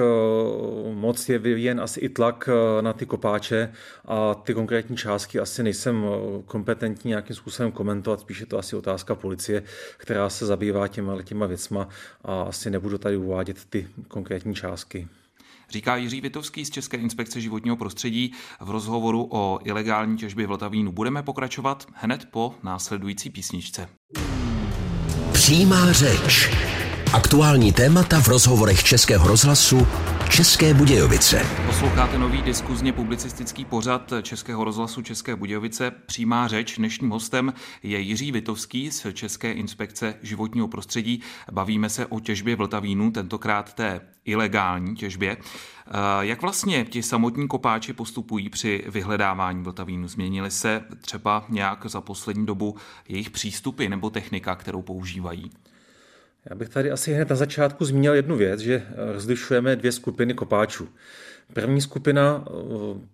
moc 0.94 1.30
je 1.30 1.40
vyvíjen 1.40 1.82
asi 1.82 2.00
i 2.00 2.10
tlak 2.10 2.50
na 2.82 2.94
ty 2.94 3.06
kopáče 3.06 3.72
a 4.06 4.34
ty 4.34 4.54
konkrétní 4.54 4.98
částky 4.98 5.40
asi 5.40 5.64
nejsem 5.64 6.06
kompetentní 6.46 7.10
nějakým 7.10 7.36
způsobem 7.36 7.72
komentovat, 7.72 8.20
spíše 8.20 8.46
to 8.46 8.58
asi 8.58 8.76
otázka 8.76 9.16
policie, 9.16 9.64
která 9.98 10.30
se 10.30 10.46
zabývá 10.46 10.88
těma, 10.88 11.22
těma 11.22 11.46
věcma 11.46 11.88
a 12.24 12.42
asi 12.42 12.70
nebudu 12.70 12.98
tady 12.98 13.18
uvádět 13.18 13.66
ty 13.66 13.88
konkrétní 14.08 14.56
částky. 14.56 15.08
Říká 15.70 15.96
Jiří 15.96 16.22
Vitovský 16.22 16.66
z 16.66 16.70
České 16.70 16.98
inspekce 16.98 17.42
životního 17.42 17.76
prostředí 17.78 18.34
v 18.60 18.70
rozhovoru 18.70 19.28
o 19.32 19.60
ilegální 19.64 20.18
těžbě 20.18 20.48
Vltavínu. 20.48 20.92
Budeme 20.92 21.24
pokračovat 21.24 21.88
hned 21.94 22.28
po 22.32 22.56
následující 22.64 23.30
písničce. 23.30 23.90
Přímá 25.34 25.92
řeč. 25.92 26.50
Aktuální 27.16 27.72
témata 27.72 28.22
v 28.22 28.28
rozhovorech 28.28 28.84
Českého 28.84 29.28
rozhlasu 29.28 29.88
České 30.30 30.74
Budějovice. 30.74 31.46
Posloucháte 31.66 32.18
nový 32.18 32.42
diskuzně 32.42 32.94
publicistický 32.94 33.66
pořad 33.66 34.14
Českého 34.22 34.64
rozhlasu 34.64 35.02
České 35.02 35.36
Budějovice. 35.36 35.92
Přímá 36.06 36.48
řeč. 36.48 36.78
Dnešním 36.78 37.10
hostem 37.10 37.54
je 37.84 38.00
Jiří 38.00 38.32
Vitovský 38.32 38.92
z 38.92 39.14
České 39.14 39.52
inspekce 39.52 40.16
životního 40.22 40.68
prostředí. 40.68 41.22
Bavíme 41.52 41.90
se 41.90 42.06
o 42.06 42.20
těžbě 42.20 42.56
vltavínu, 42.56 43.12
tentokrát 43.12 43.74
té 43.74 44.02
ilegální 44.26 44.96
těžbě. 44.96 45.38
Eh, 45.38 45.92
jak 46.20 46.42
vlastně 46.42 46.86
ti 46.86 47.04
samotní 47.04 47.48
kopáči 47.48 47.94
postupují 47.94 48.50
při 48.50 48.84
vyhledávání 48.88 49.64
vltavínu? 49.64 50.08
Změnily 50.08 50.52
se 50.52 50.82
třeba 51.02 51.46
nějak 51.50 51.86
za 51.86 52.02
poslední 52.02 52.46
dobu 52.46 52.76
jejich 53.08 53.30
přístupy 53.30 53.88
nebo 53.88 54.10
technika, 54.10 54.56
kterou 54.56 54.82
používají? 54.82 55.52
Já 56.50 56.56
bych 56.56 56.70
tady 56.70 56.92
asi 56.92 57.14
hned 57.14 57.30
na 57.30 57.36
začátku 57.36 57.86
zmínil 57.86 58.14
jednu 58.14 58.36
věc, 58.36 58.60
že 58.60 58.84
rozlišujeme 58.96 59.76
dvě 59.76 59.92
skupiny 59.92 60.34
kopáčů. 60.34 60.90
První 61.54 61.82
skupina 61.82 62.46
eh, 62.48 62.52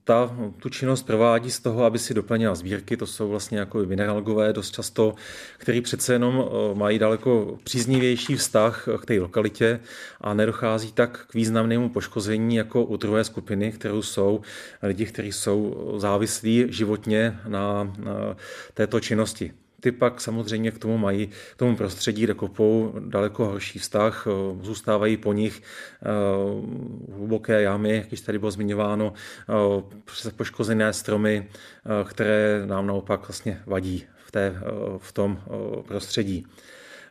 ta 0.04 0.38
tu 0.58 0.70
činnost 0.70 1.04
provádí 1.04 1.52
z 1.52 1.60
toho, 1.60 1.84
aby 1.84 2.00
si 2.00 2.14
doplnila 2.14 2.56
sbírky, 2.56 2.98
to 2.98 3.08
jsou 3.08 3.30
vlastně 3.30 3.60
jako 3.60 3.80
mineralogové 3.80 4.54
dost 4.54 4.72
často, 4.72 5.16
který 5.58 5.82
přece 5.82 6.14
jenom 6.14 6.46
eh, 6.46 6.76
mají 6.76 7.00
daleko 7.00 7.58
příznivější 7.64 8.36
vztah 8.36 8.88
k 9.02 9.06
té 9.06 9.20
lokalitě 9.20 9.80
a 10.22 10.34
nedochází 10.34 10.92
tak 10.92 11.26
k 11.30 11.34
významnému 11.34 11.90
poškození 11.90 12.56
jako 12.56 12.84
u 12.84 12.98
druhé 12.98 13.24
skupiny, 13.24 13.72
kterou 13.72 14.02
jsou 14.02 14.42
lidi, 14.84 15.06
kteří 15.06 15.32
jsou 15.32 15.94
závislí 15.98 16.66
životně 16.70 17.40
na, 17.48 17.84
na 17.84 18.36
této 18.74 19.00
činnosti. 19.00 19.54
Ty 19.82 19.92
pak 19.92 20.22
samozřejmě 20.22 20.72
k 20.72 20.80
tomu 20.80 20.98
mají, 20.98 21.28
k 21.28 21.58
tomu 21.58 21.76
prostředí, 21.76 22.24
kde 22.24 22.34
kopou 22.34 22.94
daleko 23.00 23.46
horší 23.46 23.80
vztah, 23.80 24.28
eh, 24.28 24.32
zůstávají 24.66 25.18
po 25.18 25.34
nich 25.34 25.62
eh, 25.62 26.08
hluboké 27.14 27.62
jámy, 27.62 27.96
jak 27.96 28.12
již 28.12 28.22
tady 28.22 28.40
bylo 28.40 28.52
zmiňováno, 28.52 29.14
eh, 29.50 30.32
poškozené 30.32 30.94
stromy, 30.94 31.48
které 32.06 32.64
nám 32.66 32.88
naopak 32.88 33.28
vlastně 33.28 33.62
vadí 33.66 34.06
v, 34.26 34.32
té, 34.32 34.56
v 34.98 35.12
tom 35.12 35.42
prostředí. 35.88 36.46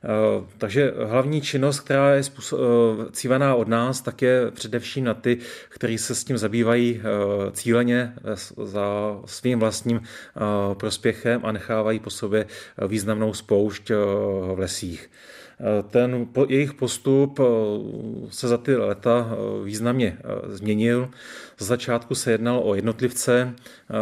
Eh, 0.05 0.45
takže 0.59 0.93
hlavní 1.07 1.41
činnost, 1.41 1.81
která 1.81 2.15
je 2.15 2.23
eh, 2.23 2.57
cílená 3.13 3.55
od 3.55 3.69
nás, 3.69 4.01
tak 4.01 4.23
je 4.23 4.51
především 4.51 5.05
na 5.05 5.15
ty, 5.15 5.39
kteří 5.69 5.99
se 5.99 6.15
s 6.15 6.25
tím 6.25 6.39
zabývají 6.39 7.01
eh, 7.01 7.51
cíleně 7.53 8.15
za 8.65 9.21
svým 9.25 9.59
vlastním 9.59 10.03
prospěchem 10.75 11.41
a 11.45 11.53
nechávají 11.53 11.99
po 11.99 12.11
sobě 12.11 12.47
významnou 12.89 13.35
spoušť 13.35 13.91
v 13.91 14.59
lesích. 14.59 15.11
Ten 15.91 16.29
jejich 16.49 16.75
postup 16.75 17.41
se 18.31 18.49
za 18.49 18.59
ty 18.59 18.77
léta 18.77 19.29
významně 19.65 20.19
změnil. 20.49 21.11
Z 21.61 21.67
začátku 21.67 22.15
se 22.15 22.33
jednalo 22.33 22.63
o 22.63 22.75
jednotlivce, 22.75 23.55
eh, 23.55 23.95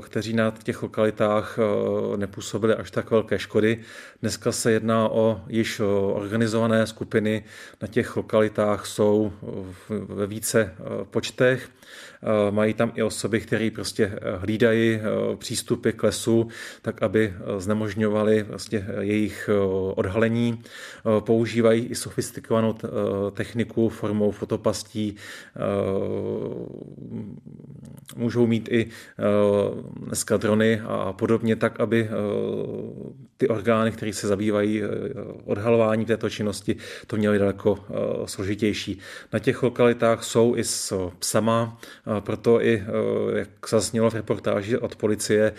kteří 0.00 0.32
na 0.32 0.54
těch 0.62 0.82
lokalitách 0.82 1.58
eh, 1.58 2.16
nepůsobili 2.16 2.74
až 2.74 2.90
tak 2.90 3.10
velké 3.10 3.38
škody. 3.38 3.80
Dneska 4.20 4.52
se 4.52 4.72
jedná 4.72 5.08
o 5.08 5.40
již 5.48 5.80
organizované 6.12 6.86
skupiny. 6.86 7.44
Na 7.82 7.88
těch 7.88 8.16
lokalitách 8.16 8.86
jsou 8.86 9.32
ve 9.88 10.26
více 10.26 10.60
eh, 10.60 11.04
počtech. 11.10 11.70
Mají 12.50 12.74
tam 12.74 12.92
i 12.94 13.02
osoby, 13.02 13.40
které 13.40 13.70
prostě 13.74 14.18
hlídají 14.38 15.00
přístupy 15.38 15.90
k 15.90 16.02
lesu, 16.02 16.48
tak 16.82 17.02
aby 17.02 17.34
znemožňovali 17.58 18.42
vlastně 18.42 18.86
jejich 19.00 19.50
odhalení. 19.94 20.62
Používají 21.20 21.86
i 21.86 21.94
sofistikovanou 21.94 22.74
techniku 23.34 23.88
formou 23.88 24.30
fotopastí, 24.30 25.16
můžou 28.16 28.46
mít 28.46 28.68
i 28.72 28.86
eh, 28.86 29.22
dneska 30.06 30.36
drony 30.36 30.80
a 30.86 31.12
podobně 31.12 31.56
tak, 31.56 31.80
aby 31.80 32.08
eh, 32.10 32.12
ty 33.36 33.48
orgány, 33.48 33.92
které 33.92 34.12
se 34.12 34.28
zabývají 34.28 34.82
eh, 34.82 34.88
odhalováním 35.44 36.06
této 36.06 36.30
činnosti, 36.30 36.76
to 37.06 37.16
měly 37.16 37.38
daleko 37.38 37.78
eh, 37.78 37.92
složitější. 38.24 38.98
Na 39.32 39.38
těch 39.38 39.62
lokalitách 39.62 40.24
jsou 40.24 40.56
i 40.56 40.64
s 40.64 41.10
psama, 41.18 41.78
proto 42.20 42.62
i, 42.62 42.82
jak 43.34 43.48
zaznělo 43.68 44.10
v 44.10 44.14
reportáži 44.14 44.78
od 44.78 44.96
policie, 44.96 45.52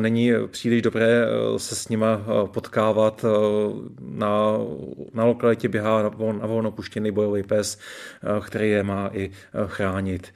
není 0.00 0.32
příliš 0.46 0.82
dobré 0.82 1.26
se 1.56 1.74
s 1.74 1.88
nima 1.88 2.24
potkávat. 2.46 3.24
Na, 4.00 4.58
na 5.14 5.24
lokalitě 5.24 5.68
běhá 5.68 6.02
na 6.02 6.46
volno 6.46 6.74
bojový 7.10 7.42
pes, 7.42 7.78
který 8.44 8.70
je 8.70 8.82
má 8.82 9.10
i 9.12 9.30
chránit. 9.66 10.34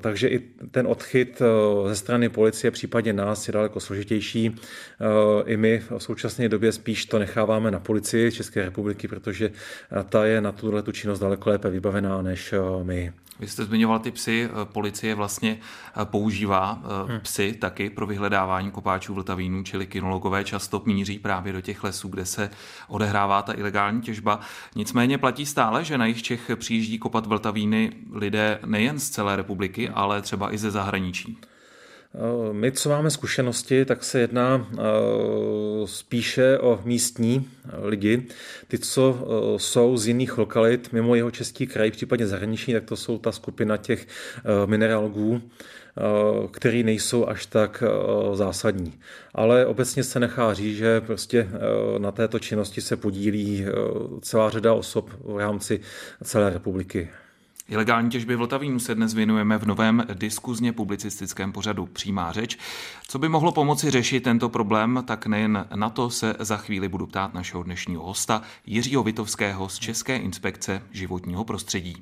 Takže 0.00 0.28
i 0.28 0.38
ten 0.70 0.86
odchyt 0.86 1.42
ze 1.88 1.96
strany 1.96 2.28
policie, 2.28 2.70
případně 2.70 3.12
nás, 3.12 3.48
je 3.48 3.52
daleko 3.52 3.80
složitější. 3.80 4.56
I 5.46 5.56
my 5.56 5.82
v 5.98 6.02
současné 6.02 6.48
době 6.48 6.72
spíš 6.72 7.06
to 7.06 7.18
necháváme 7.18 7.70
na 7.70 7.80
policii 7.80 8.32
České 8.32 8.62
republiky, 8.62 9.08
protože 9.08 9.50
ta 10.08 10.26
je 10.26 10.40
na 10.40 10.52
tuhle 10.52 10.82
tu 10.82 10.92
činnost 10.92 11.18
daleko 11.18 11.50
lépe 11.50 11.70
vybavená 11.70 12.22
než 12.22 12.52
eh, 12.52 12.84
my. 12.84 13.12
Vy 13.40 13.48
jste 13.48 13.64
zmiňoval 13.64 13.98
ty 13.98 14.10
psy, 14.10 14.48
eh, 14.50 14.64
policie 14.64 15.14
vlastně 15.14 15.58
eh, 15.60 16.04
používá 16.04 16.82
hmm. 17.08 17.20
psy 17.20 17.52
taky 17.52 17.90
pro 17.90 18.06
vyhledávání 18.06 18.70
kopáčů 18.70 19.14
vltavínu, 19.14 19.62
čili 19.62 19.86
kinologové 19.86 20.44
často 20.44 20.82
míří 20.86 21.18
právě 21.18 21.52
do 21.52 21.60
těch 21.60 21.84
lesů, 21.84 22.08
kde 22.08 22.26
se 22.26 22.50
odehrává 22.88 23.42
ta 23.42 23.52
ilegální 23.52 24.00
těžba. 24.00 24.40
Nicméně 24.74 25.18
platí 25.18 25.46
stále, 25.46 25.84
že 25.84 25.98
na 25.98 26.06
jich 26.06 26.22
Čech 26.22 26.50
přijíždí 26.56 26.98
kopat 26.98 27.26
vltavíny 27.26 27.92
lidé 28.12 28.58
nejen 28.66 28.98
z 28.98 29.10
celé 29.10 29.36
republiky, 29.36 29.88
ale 29.88 30.22
třeba 30.22 30.54
i 30.54 30.58
ze 30.58 30.70
zahraničí. 30.70 31.38
Eh, 32.14 32.52
my, 32.52 32.72
co 32.72 32.88
máme 32.88 33.10
zkušenosti, 33.10 33.84
tak 33.84 34.04
se 34.04 34.20
jedná 34.20 34.68
eh, 34.72 34.82
spíše 35.84 36.58
o 36.58 36.80
místní 36.84 37.48
lidi. 37.82 38.26
Ty, 38.68 38.78
co 38.78 39.18
eh, 39.18 39.58
jsou 39.58 39.96
z 39.96 40.06
jiných 40.06 40.38
lokalit, 40.38 40.92
mimo 40.92 41.14
jeho 41.14 41.30
český 41.30 41.66
kraj, 41.66 41.90
případně 41.90 42.26
zahraniční, 42.26 42.74
tak 42.74 42.84
to 42.84 42.96
jsou 42.96 43.18
ta 43.18 43.32
skupina 43.32 43.76
těch 43.76 44.06
mineralogů, 44.66 45.42
který 46.50 46.82
nejsou 46.82 47.26
až 47.28 47.46
tak 47.46 47.84
zásadní. 48.32 48.92
Ale 49.34 49.66
obecně 49.66 50.04
se 50.04 50.20
nechá 50.20 50.54
říct, 50.54 50.76
že 50.76 51.00
prostě 51.00 51.48
na 51.98 52.12
této 52.12 52.38
činnosti 52.38 52.80
se 52.80 52.96
podílí 52.96 53.66
celá 54.20 54.50
řada 54.50 54.72
osob 54.72 55.10
v 55.24 55.38
rámci 55.38 55.80
celé 56.22 56.50
republiky. 56.50 57.08
Ilegální 57.72 58.10
těžby 58.10 58.36
Vltavínu 58.36 58.78
se 58.78 58.94
dnes 58.94 59.14
věnujeme 59.14 59.58
v 59.58 59.66
novém 59.66 60.04
diskuzně 60.14 60.72
publicistickém 60.72 61.52
pořadu 61.52 61.86
Přímá 61.86 62.32
řeč. 62.32 62.58
Co 63.08 63.18
by 63.18 63.28
mohlo 63.28 63.52
pomoci 63.52 63.90
řešit 63.90 64.20
tento 64.20 64.48
problém, 64.48 65.04
tak 65.06 65.26
nejen 65.26 65.66
na 65.74 65.90
to 65.90 66.10
se 66.10 66.34
za 66.38 66.56
chvíli 66.56 66.88
budu 66.88 67.06
ptát 67.06 67.34
našeho 67.34 67.62
dnešního 67.62 68.02
hosta 68.02 68.42
Jiřího 68.66 69.02
Vitovského 69.02 69.68
z 69.68 69.78
České 69.78 70.16
inspekce 70.16 70.82
životního 70.90 71.44
prostředí. 71.44 71.96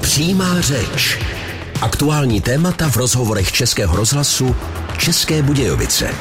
Přímá 0.00 0.60
řeč. 0.60 1.18
Aktuální 1.82 2.40
témata 2.40 2.88
v 2.88 2.96
rozhovorech 2.96 3.52
Českého 3.52 3.96
rozhlasu 3.96 4.56
České 4.98 5.42
Budějovice. 5.42 6.14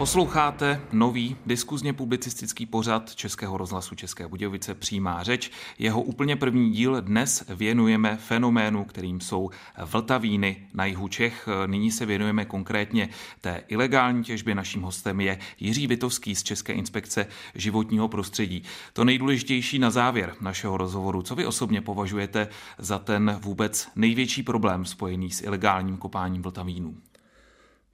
Posloucháte 0.00 0.80
nový 0.92 1.36
diskuzně 1.46 1.92
publicistický 1.92 2.66
pořad 2.66 3.14
Českého 3.14 3.56
rozhlasu 3.56 3.94
České 3.94 4.28
Budějovice 4.28 4.74
Přímá 4.74 5.22
řeč. 5.22 5.50
Jeho 5.78 6.02
úplně 6.02 6.36
první 6.36 6.70
díl 6.70 7.00
dnes 7.00 7.44
věnujeme 7.48 8.16
fenoménu, 8.16 8.84
kterým 8.84 9.20
jsou 9.20 9.50
vltavíny 9.84 10.56
na 10.74 10.84
jihu 10.84 11.08
Čech. 11.08 11.48
Nyní 11.66 11.90
se 11.90 12.06
věnujeme 12.06 12.44
konkrétně 12.44 13.08
té 13.40 13.62
ilegální 13.68 14.24
těžbě. 14.24 14.54
Naším 14.54 14.82
hostem 14.82 15.20
je 15.20 15.38
Jiří 15.58 15.86
Vitovský 15.86 16.34
z 16.34 16.42
České 16.42 16.72
inspekce 16.72 17.26
životního 17.54 18.08
prostředí. 18.08 18.62
To 18.92 19.04
nejdůležitější 19.04 19.78
na 19.78 19.90
závěr 19.90 20.34
našeho 20.40 20.76
rozhovoru. 20.76 21.22
Co 21.22 21.34
vy 21.34 21.46
osobně 21.46 21.80
považujete 21.80 22.48
za 22.78 22.98
ten 22.98 23.38
vůbec 23.42 23.88
největší 23.96 24.42
problém 24.42 24.84
spojený 24.84 25.30
s 25.30 25.42
ilegálním 25.42 25.96
kopáním 25.96 26.42
vltavínů? 26.42 26.94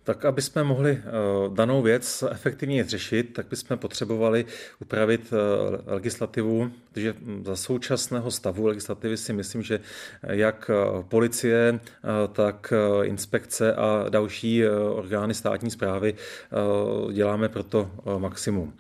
Tak 0.07 0.25
aby 0.25 0.43
jsme 0.43 0.65
mohli 0.65 0.91
eh, 0.91 1.03
danou 1.55 1.83
věc 1.83 2.25
efektivně 2.31 2.85
řešit, 2.85 3.33
tak 3.33 3.47
bychom 3.47 3.79
potřebovali 3.79 4.45
upravit 4.81 5.33
eh, 5.33 5.93
legislativu, 5.95 6.71
protože 6.93 7.15
za 7.45 7.57
současného 7.57 8.31
stavu 8.31 8.67
legislativy 8.67 9.17
si 9.17 9.33
myslím, 9.33 9.63
že 9.63 9.81
jak 10.23 10.71
eh, 10.71 11.03
policie, 11.09 11.81
tak 12.33 12.73
inspekce 13.03 13.75
a 13.75 14.07
další 14.09 14.69
orgány 14.95 15.35
státní 15.35 15.71
zprávy 15.71 16.15
děláme 17.13 17.49
pro 17.49 17.63
to 17.63 17.91
maximum. 18.19 18.73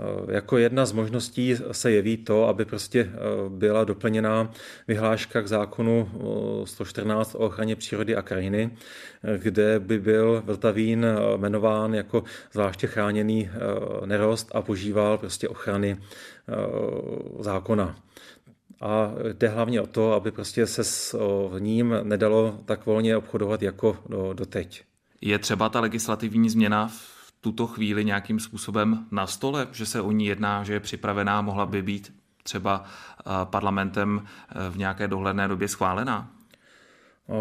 Eh, 0.00 0.34
jako 0.34 0.58
jedna 0.58 0.86
z 0.86 0.92
možností 0.92 1.56
se 1.72 1.90
jeví 1.90 2.16
to, 2.16 2.48
aby 2.48 2.64
prostě 2.64 3.00
eh, 3.00 3.18
byla 3.48 3.84
doplněná 3.84 4.50
vyhláška 4.88 5.42
k 5.42 5.48
zákonu 5.48 6.10
114 6.64 7.34
o 7.34 7.38
ochraně 7.38 7.76
přírody 7.76 8.16
a 8.16 8.22
krajiny, 8.22 8.70
eh, 9.24 9.38
kde 9.38 9.80
by 9.80 9.98
byl 9.98 10.42
Vltavín 10.46 11.06
jmenován 11.36 11.94
jako 11.94 12.24
zvláště 12.52 12.86
chráněný 12.86 13.50
nerost 14.04 14.50
a 14.54 14.62
požíval 14.62 15.18
prostě 15.18 15.48
ochrany 15.48 15.96
zákona. 17.40 17.96
A 18.80 19.12
jde 19.32 19.48
hlavně 19.48 19.80
o 19.80 19.86
to, 19.86 20.12
aby 20.12 20.30
prostě 20.30 20.66
se 20.66 20.84
s 20.84 21.18
ním 21.58 21.94
nedalo 22.02 22.58
tak 22.64 22.86
volně 22.86 23.16
obchodovat 23.16 23.62
jako 23.62 23.96
do, 24.08 24.32
doteď. 24.32 24.82
Je 25.20 25.38
třeba 25.38 25.68
ta 25.68 25.80
legislativní 25.80 26.50
změna 26.50 26.88
v 26.88 27.19
tuto 27.40 27.66
chvíli 27.66 28.04
nějakým 28.04 28.40
způsobem 28.40 29.06
na 29.10 29.26
stole, 29.26 29.68
že 29.72 29.86
se 29.86 30.00
o 30.00 30.12
ní 30.12 30.26
jedná, 30.26 30.64
že 30.64 30.72
je 30.72 30.80
připravená, 30.80 31.42
mohla 31.42 31.66
by 31.66 31.82
být 31.82 32.12
třeba 32.42 32.84
eh, 32.84 33.22
parlamentem 33.44 34.24
eh, 34.24 34.70
v 34.70 34.78
nějaké 34.78 35.08
dohledné 35.08 35.48
době 35.48 35.68
schválená? 35.68 36.30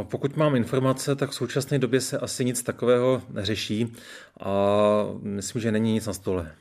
Pokud 0.03 0.37
mám 0.37 0.55
informace, 0.55 1.15
tak 1.15 1.29
v 1.29 1.35
současné 1.35 1.79
době 1.79 2.01
se 2.01 2.17
asi 2.17 2.45
nic 2.45 2.63
takového 2.63 3.21
neřeší 3.29 3.93
a 4.39 4.47
myslím, 5.21 5.61
že 5.61 5.71
není 5.71 5.93
nic 5.93 6.05
na 6.05 6.13
stole. 6.13 6.51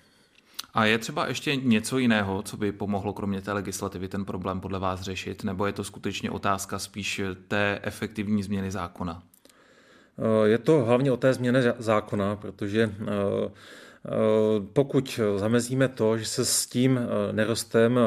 A 0.75 0.85
je 0.85 0.99
třeba 0.99 1.27
ještě 1.27 1.57
něco 1.57 1.99
jiného, 1.99 2.43
co 2.43 2.57
by 2.57 2.73
pomohlo 2.73 3.13
kromě 3.13 3.41
té 3.41 3.53
legislativy 3.53 4.09
ten 4.09 4.25
problém 4.25 4.61
podle 4.61 4.79
vás 4.79 5.01
řešit, 5.01 5.45
nebo 5.45 5.67
je 5.67 5.73
to 5.73 5.85
skutečně 5.85 6.31
otázka 6.31 6.79
spíš 6.79 7.21
té 7.49 7.81
efektivní 7.83 8.43
změny 8.43 8.71
zákona? 8.71 9.23
Eh, 10.19 10.49
je 10.49 10.59
to 10.59 10.85
hlavně 10.85 11.13
o 11.13 11.17
té 11.17 11.35
změně 11.35 11.75
zákona, 11.79 12.37
protože 12.37 12.91
eh, 13.01 13.07
eh, 13.07 14.11
pokud 14.73 15.21
zamezíme 15.37 15.89
to, 15.89 16.19
že 16.19 16.27
se 16.27 16.45
s 16.45 16.67
tím 16.67 17.01
nerostem 17.33 18.01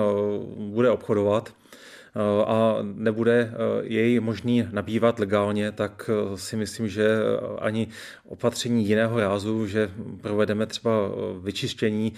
bude 0.58 0.90
obchodovat, 0.90 1.54
a 2.46 2.78
nebude 2.82 3.54
jej 3.82 4.20
možný 4.20 4.68
nabývat 4.72 5.20
legálně, 5.20 5.72
tak 5.72 6.10
si 6.36 6.56
myslím, 6.56 6.88
že 6.88 7.18
ani 7.60 7.88
opatření 8.26 8.88
jiného 8.88 9.20
rázu, 9.20 9.68
že 9.68 9.92
provedeme 10.22 10.66
třeba 10.66 10.92
vyčištění 11.42 12.14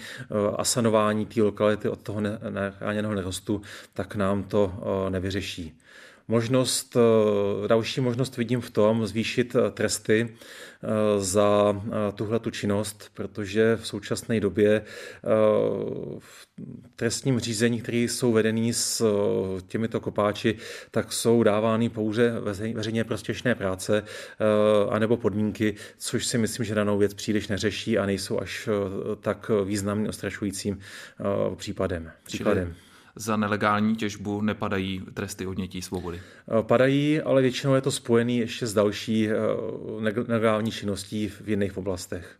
a 0.56 0.64
sanování 0.64 1.26
té 1.26 1.42
lokality 1.42 1.88
od 1.88 2.00
toho 2.00 2.20
nechráněného 2.50 3.14
nerostu, 3.14 3.62
tak 3.92 4.16
nám 4.16 4.42
to 4.42 4.72
nevyřeší. 5.08 5.78
Možnost, 6.28 6.96
eh, 6.96 7.68
další 7.68 8.00
možnost 8.00 8.36
vidím 8.36 8.60
v 8.60 8.70
tom 8.70 9.06
zvýšit 9.06 9.56
eh, 9.56 9.70
tresty 9.70 10.28
eh, 10.28 10.86
za 11.20 11.82
tuhle 12.14 12.38
tu 12.38 12.50
činnost, 12.50 13.10
protože 13.14 13.76
v 13.76 13.86
současné 13.86 14.40
době 14.40 14.84
v 16.18 16.46
trestním 16.96 17.40
řízení, 17.40 17.80
které 17.80 17.98
jsou 17.98 18.32
vedený 18.32 18.72
s 18.72 19.04
těmito 19.66 20.00
kopáči, 20.00 20.56
tak 20.90 21.12
jsou 21.12 21.42
dávány 21.42 21.88
pouze 21.88 22.40
veřejně 22.74 23.04
prospěšné 23.04 23.54
práce 23.54 24.02
anebo 24.90 25.16
podmínky, 25.16 25.74
což 25.98 26.26
si 26.26 26.38
myslím, 26.38 26.66
že 26.66 26.74
danou 26.74 26.98
věc 26.98 27.14
příliš 27.14 27.48
neřeší 27.48 27.98
a 27.98 28.06
nejsou 28.06 28.40
až 28.40 28.68
tak 29.20 29.50
významným 29.64 30.08
ostrašujícím 30.08 30.78
případem. 31.56 32.10
příkladem. 32.24 32.64
Čili 32.64 32.93
za 33.16 33.36
nelegální 33.36 33.96
těžbu 33.96 34.40
nepadají 34.40 35.02
tresty 35.14 35.46
odnětí 35.46 35.82
svobody? 35.82 36.20
Eh, 36.58 36.62
padají, 36.62 37.20
ale 37.20 37.42
většinou 37.42 37.74
je 37.74 37.80
to 37.80 37.90
spojený 37.90 38.38
ještě 38.38 38.66
s 38.66 38.74
další 38.74 39.28
eh, 39.28 39.34
nelegální 40.28 40.70
činností 40.70 41.28
v 41.28 41.48
jiných 41.48 41.78
oblastech. 41.78 42.36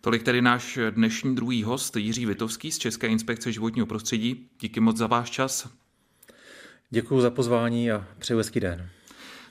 Tolik 0.00 0.22
tedy 0.22 0.42
náš 0.42 0.78
dnešní 0.90 1.34
druhý 1.34 1.62
host 1.62 1.96
Jiří 1.96 2.26
Vitovský 2.26 2.72
z 2.72 2.78
České 2.78 3.06
inspekce 3.06 3.52
životního 3.52 3.86
prostředí. 3.86 4.48
Díky 4.60 4.80
moc 4.80 4.96
za 4.96 5.06
váš 5.06 5.30
čas. 5.30 5.68
Děkuji 6.90 7.20
za 7.20 7.30
pozvání 7.30 7.90
a 7.90 8.06
přeju 8.18 8.38
hezký 8.38 8.60
den. 8.60 8.90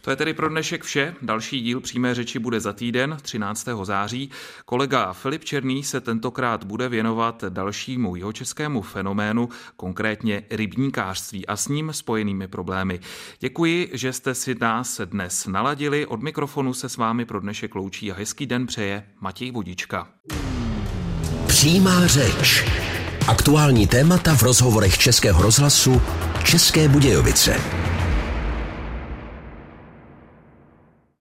To 0.02 0.10
je 0.10 0.16
tedy 0.16 0.34
pro 0.34 0.50
dnešek 0.50 0.84
vše. 0.84 1.16
Další 1.22 1.62
díl 1.62 1.80
přímé 1.80 2.16
řeči 2.16 2.40
bude 2.40 2.60
za 2.60 2.74
týden, 2.74 3.18
13. 3.22 3.68
září. 3.84 4.30
Kolega 4.66 5.14
Filip 5.14 5.44
Černý 5.44 5.84
se 5.84 6.02
tentokrát 6.02 6.64
bude 6.64 6.90
věnovat 6.90 7.44
dalšímu 7.50 8.16
jeho 8.16 8.34
českému 8.34 8.82
fenoménu, 8.82 9.50
konkrétně 9.76 10.44
rybníkářství 10.50 11.48
a 11.48 11.56
s 11.56 11.68
ním 11.68 11.94
spojenými 11.94 12.48
problémy. 12.48 13.00
Děkuji, 13.40 13.90
že 13.94 14.14
jste 14.14 14.36
si 14.36 14.56
nás 14.62 15.02
dnes 15.06 15.48
naladili. 15.48 16.06
Od 16.06 16.22
mikrofonu 16.22 16.74
se 16.74 16.90
s 16.90 16.98
vámi 16.98 17.26
pro 17.26 17.40
dnešek 17.40 17.76
loučí 17.76 18.12
a 18.12 18.16
hezký 18.16 18.46
den 18.46 18.68
přeje 18.68 19.04
Matěj 19.22 19.52
Vodička. 19.52 20.08
Přímá 21.48 22.08
řeč. 22.08 22.66
Aktuální 23.28 23.88
témata 23.88 24.36
v 24.36 24.44
rozhovorech 24.44 24.98
Českého 24.98 25.42
rozhlasu 25.42 26.02
České 26.44 26.88
Budějovice. 26.88 27.89